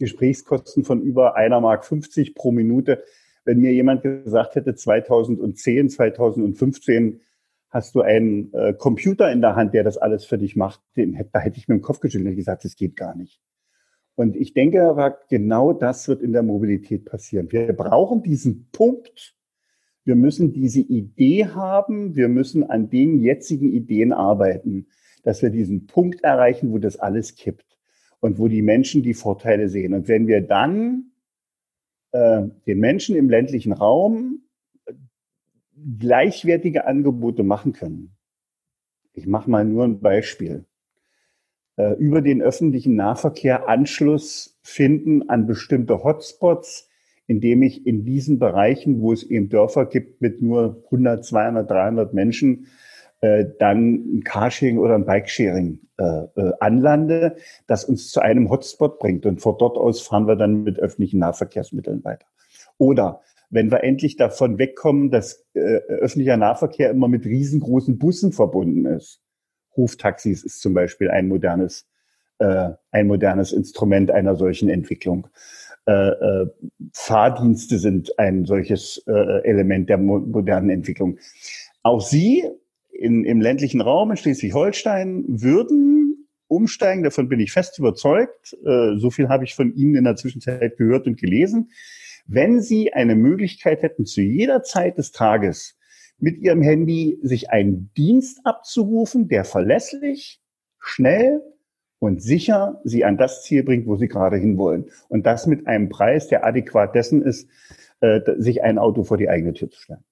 [0.00, 3.04] Gesprächskosten von über einer Mark 50 pro Minute
[3.44, 7.20] wenn mir jemand gesagt hätte, 2010, 2015
[7.70, 11.18] hast du einen äh, Computer in der Hand, der das alles für dich macht, den,
[11.32, 13.40] da hätte ich mir den Kopf geschüttelt und gesagt, das geht gar nicht.
[14.14, 17.50] Und ich denke aber, genau das wird in der Mobilität passieren.
[17.50, 19.34] Wir brauchen diesen Punkt.
[20.04, 22.14] Wir müssen diese Idee haben.
[22.14, 24.86] Wir müssen an den jetzigen Ideen arbeiten,
[25.22, 27.78] dass wir diesen Punkt erreichen, wo das alles kippt
[28.20, 29.94] und wo die Menschen die Vorteile sehen.
[29.94, 31.12] Und wenn wir dann
[32.12, 34.42] äh, den Menschen im ländlichen Raum
[35.98, 38.16] gleichwertige Angebote machen können.
[39.14, 40.64] Ich mache mal nur ein Beispiel.
[41.76, 46.88] Äh, über den öffentlichen Nahverkehr Anschluss finden an bestimmte Hotspots,
[47.26, 52.12] indem ich in diesen Bereichen, wo es eben Dörfer gibt mit nur 100, 200, 300
[52.12, 52.66] Menschen,
[53.22, 58.98] äh, dann ein Carsharing oder ein Bikesharing äh, äh, anlande, das uns zu einem Hotspot
[58.98, 59.24] bringt.
[59.24, 62.26] Und von dort aus fahren wir dann mit öffentlichen Nahverkehrsmitteln weiter.
[62.78, 68.86] Oder wenn wir endlich davon wegkommen, dass äh, öffentlicher Nahverkehr immer mit riesengroßen Bussen verbunden
[68.86, 69.21] ist.
[69.76, 71.86] Ruftaxis ist zum Beispiel ein modernes,
[72.38, 75.28] äh, ein modernes Instrument einer solchen Entwicklung.
[75.86, 76.46] Äh, äh,
[76.92, 81.18] Fahrdienste sind ein solches äh, Element der mo modernen Entwicklung.
[81.82, 82.44] Auch sie
[82.92, 87.02] in, im ländlichen Raum in Schleswig-Holstein würden umsteigen.
[87.02, 88.56] Davon bin ich fest überzeugt.
[88.64, 91.70] Äh, so viel habe ich von Ihnen in der Zwischenzeit gehört und gelesen.
[92.26, 95.76] Wenn Sie eine Möglichkeit hätten, zu jeder Zeit des Tages
[96.22, 100.40] mit Ihrem Handy sich einen Dienst abzurufen, der verlässlich,
[100.78, 101.42] schnell
[101.98, 104.88] und sicher Sie an das Ziel bringt, wo Sie gerade hinwollen.
[105.08, 107.48] Und das mit einem Preis, der adäquat dessen ist,
[108.00, 110.04] äh, sich ein Auto vor die eigene Tür zu stellen.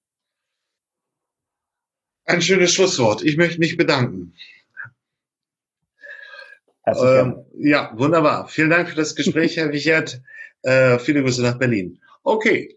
[2.25, 3.23] Ein schönes Schlusswort.
[3.23, 4.35] Ich möchte mich bedanken.
[6.87, 8.49] Ähm, ja, wunderbar.
[8.49, 10.21] Vielen Dank für das Gespräch, Herr Wichert.
[10.63, 12.01] Äh, viele Grüße nach Berlin.
[12.25, 12.77] Okay.